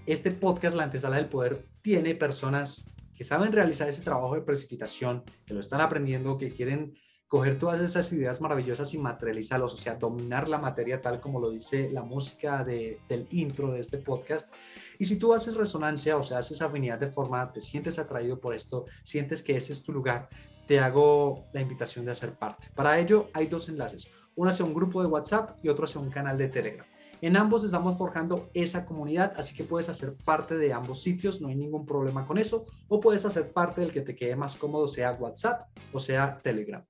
[0.06, 5.24] Este podcast, La Antesala del Poder, tiene personas que saben realizar ese trabajo de precipitación,
[5.44, 6.94] que lo están aprendiendo, que quieren
[7.28, 11.50] coger todas esas ideas maravillosas y materializarlas, o sea, dominar la materia tal como lo
[11.50, 14.52] dice la música del intro de este podcast.
[14.98, 18.54] Y si tú haces resonancia, o sea, haces afinidad de forma, te sientes atraído por
[18.54, 20.30] esto, sientes que ese es tu lugar,
[20.66, 22.68] te hago la invitación de hacer parte.
[22.74, 26.10] Para ello hay dos enlaces, uno hacia un grupo de WhatsApp y otro hacia un
[26.10, 26.86] canal de Telegram.
[27.20, 31.48] En ambos estamos forjando esa comunidad, así que puedes hacer parte de ambos sitios, no
[31.48, 34.86] hay ningún problema con eso, o puedes hacer parte del que te quede más cómodo,
[34.86, 36.84] sea WhatsApp o sea Telegram.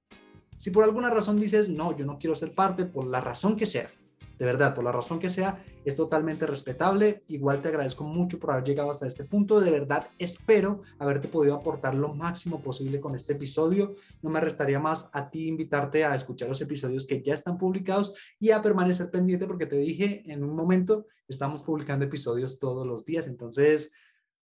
[0.59, 3.65] Si por alguna razón dices, no, yo no quiero ser parte, por la razón que
[3.65, 3.89] sea,
[4.39, 7.25] de verdad, por la razón que sea, es totalmente respetable.
[7.27, 9.59] Igual te agradezco mucho por haber llegado hasta este punto.
[9.59, 13.97] De verdad, espero haberte podido aportar lo máximo posible con este episodio.
[14.23, 18.15] No me restaría más a ti invitarte a escuchar los episodios que ya están publicados
[18.39, 23.05] y a permanecer pendiente porque te dije en un momento, estamos publicando episodios todos los
[23.05, 23.27] días.
[23.27, 23.91] Entonces,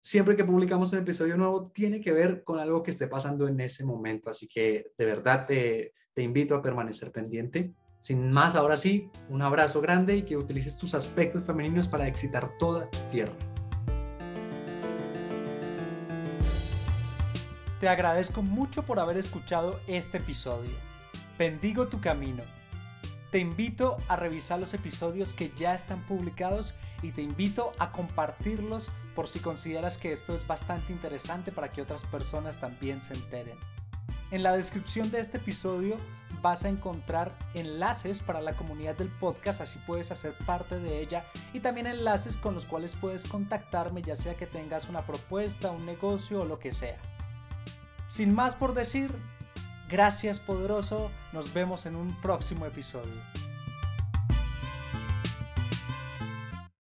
[0.04, 3.58] siempre que publicamos un episodio nuevo tiene que ver con algo que esté pasando en
[3.60, 4.28] ese momento.
[4.28, 7.72] Así que de verdad te, invito a permanecer pendiente.
[8.00, 12.50] Sin más, ahora sí, un abrazo grande y que utilices tus aspectos femeninos para excitar
[12.58, 13.32] toda tierra.
[17.80, 20.76] Te agradezco mucho por haber escuchado este episodio.
[21.38, 22.42] Bendigo tu camino.
[23.30, 28.92] Te invito a revisar los episodios que ya están publicados y te invito a compartirlos
[29.14, 33.58] por si consideras que esto es bastante interesante para que otras personas también se enteren.
[34.30, 35.96] En la descripción de este episodio
[36.42, 41.24] vas a encontrar enlaces para la comunidad del podcast, así puedes hacer parte de ella
[41.52, 45.86] y también enlaces con los cuales puedes contactarme ya sea que tengas una propuesta, un
[45.86, 46.98] negocio o lo que sea.
[48.08, 49.14] Sin más por decir,
[49.88, 53.22] gracias poderoso, nos vemos en un próximo episodio.